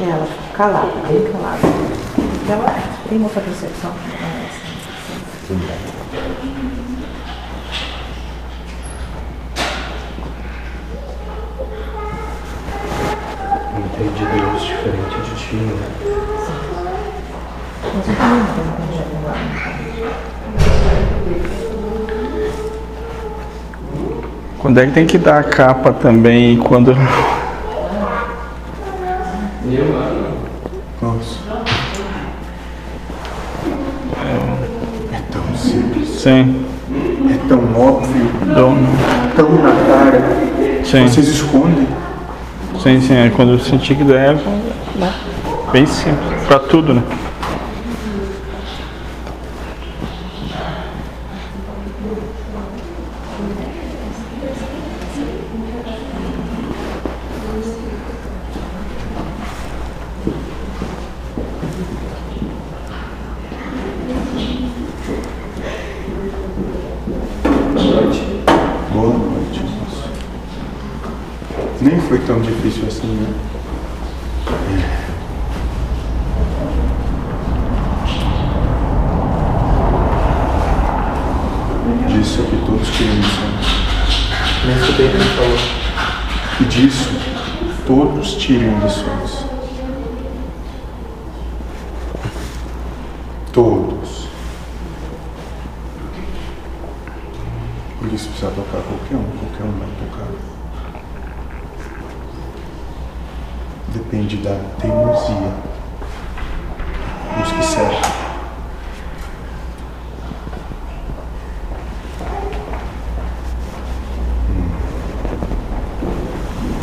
É, 0.00 0.10
ela 0.10 0.26
fica 0.26 0.56
calada, 0.56 0.92
bem 1.08 1.22
calada. 1.32 1.58
Ela 2.48 2.74
tem 3.08 3.22
outra 3.22 3.40
percepção. 3.40 3.90
é. 3.90 4.44
Entendi 13.78 14.24
Deus 14.26 14.62
diferente 14.62 15.16
de 15.22 15.34
ti, 15.36 15.56
né? 15.56 15.74
Mas 17.94 18.08
eu 18.08 18.14
também 18.14 18.38
não. 18.40 18.64
Quando 24.64 24.80
é 24.80 24.86
que 24.86 24.92
tem 24.92 25.04
que 25.04 25.18
dar 25.18 25.40
a 25.40 25.42
capa 25.42 25.92
também? 25.92 26.54
e 26.54 26.56
Quando. 26.56 26.96
Nossa. 31.02 31.38
É 35.12 35.20
tão 35.30 35.54
simples, 35.54 36.08
Sim. 36.08 36.64
é 37.30 37.46
tão 37.46 37.58
óbvio, 37.78 38.24
Dono. 38.54 38.88
tão 39.36 39.50
na 39.50 39.70
cara. 39.70 40.22
Sim. 40.82 41.08
Vocês 41.08 41.28
escondem. 41.28 41.86
Sim, 42.82 43.02
sim. 43.02 43.16
É 43.16 43.30
quando 43.36 43.52
eu 43.52 43.58
senti 43.58 43.94
que 43.94 44.02
der. 44.02 44.38
Bem 45.72 45.84
simples. 45.84 46.42
Pra 46.48 46.58
tudo, 46.58 46.94
né? 46.94 47.02
Boa 68.92 69.18
noite, 69.18 69.60
moço. 69.62 70.08
Nem 71.94 72.02
foi 72.02 72.18
tão 72.18 72.40
difícil 72.40 72.88
assim, 72.88 73.06
né? 73.06 73.32
É. 74.48 74.50
Disso 82.08 82.40
é 82.40 82.44
que 82.46 82.56
todos 82.66 82.88
tirem 82.88 83.14
lições. 83.14 83.66
Nem 84.66 84.76
escutei 84.76 85.06
o 85.06 85.10
que 85.10 85.16
ele 85.16 85.24
falou. 85.36 85.58
E 86.62 86.64
disso 86.64 87.10
todos 87.86 88.34
tirem 88.38 88.76
lições. 88.80 89.44
Todos. 93.52 94.26
Porque 98.00 98.18
se 98.18 98.26
precisar 98.26 98.50
tocar 98.50 98.82
qualquer 98.82 99.14
um, 99.14 99.30
qualquer 99.38 99.62
um 99.62 99.78
vai 99.78 99.86
tocar. 100.08 100.26
Depende 103.94 104.38
da 104.38 104.58
teimosia 104.80 105.52
dos 107.38 107.52
que 107.52 107.62
servem. 107.64 108.00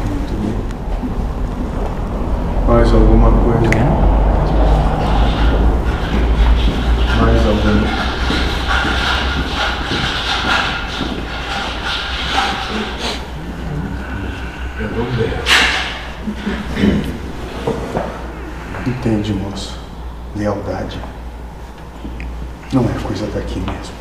Muito 0.07 0.33
bem. 0.41 0.55
Mais 2.69 2.93
alguma 2.93 3.31
coisa? 3.31 3.41
Não 22.73 22.85
é 22.85 22.93
coisa 23.03 23.27
daqui 23.27 23.59
mesmo. 23.59 23.93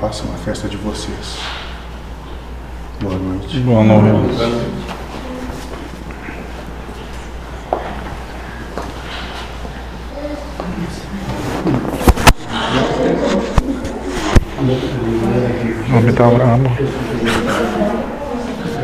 Façam 0.00 0.34
a 0.34 0.38
festa 0.38 0.68
de 0.68 0.78
vocês. 0.78 1.38
Boa 3.02 3.18
noite. 3.18 3.59
Boa 3.70 3.84
noite. 3.84 4.60
O 15.92 15.96
homem 15.96 16.12
tá 16.14 16.26
bravo. 16.28 16.70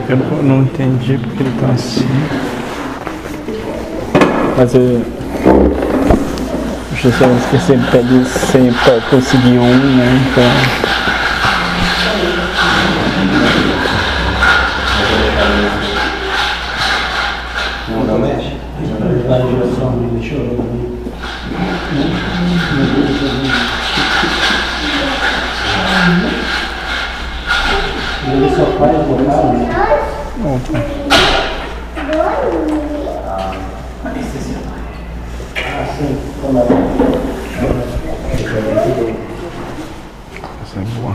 Eu 0.08 0.16
não- 0.16 0.42
não 0.42 0.62
entendi 0.62 1.18
porque 1.18 1.42
ele 1.42 1.52
tá 1.60 1.66
assim. 1.72 2.06
Mas 4.56 4.74
eu. 4.74 5.02
Justamente 6.94 7.46
que 7.50 7.58
sempre 7.58 7.90
pede 7.90 8.24
sempre 8.24 8.74
pra 8.84 9.00
conseguir 9.10 9.58
um, 9.58 9.96
né? 9.96 10.20
Então. 10.30 10.86
Só 28.56 28.64
faz 28.78 28.96
botar? 29.06 29.52
Assim, 35.82 36.16
quando 36.40 36.60
Essa 40.62 40.78
é 40.78 40.84
boa. 40.98 41.14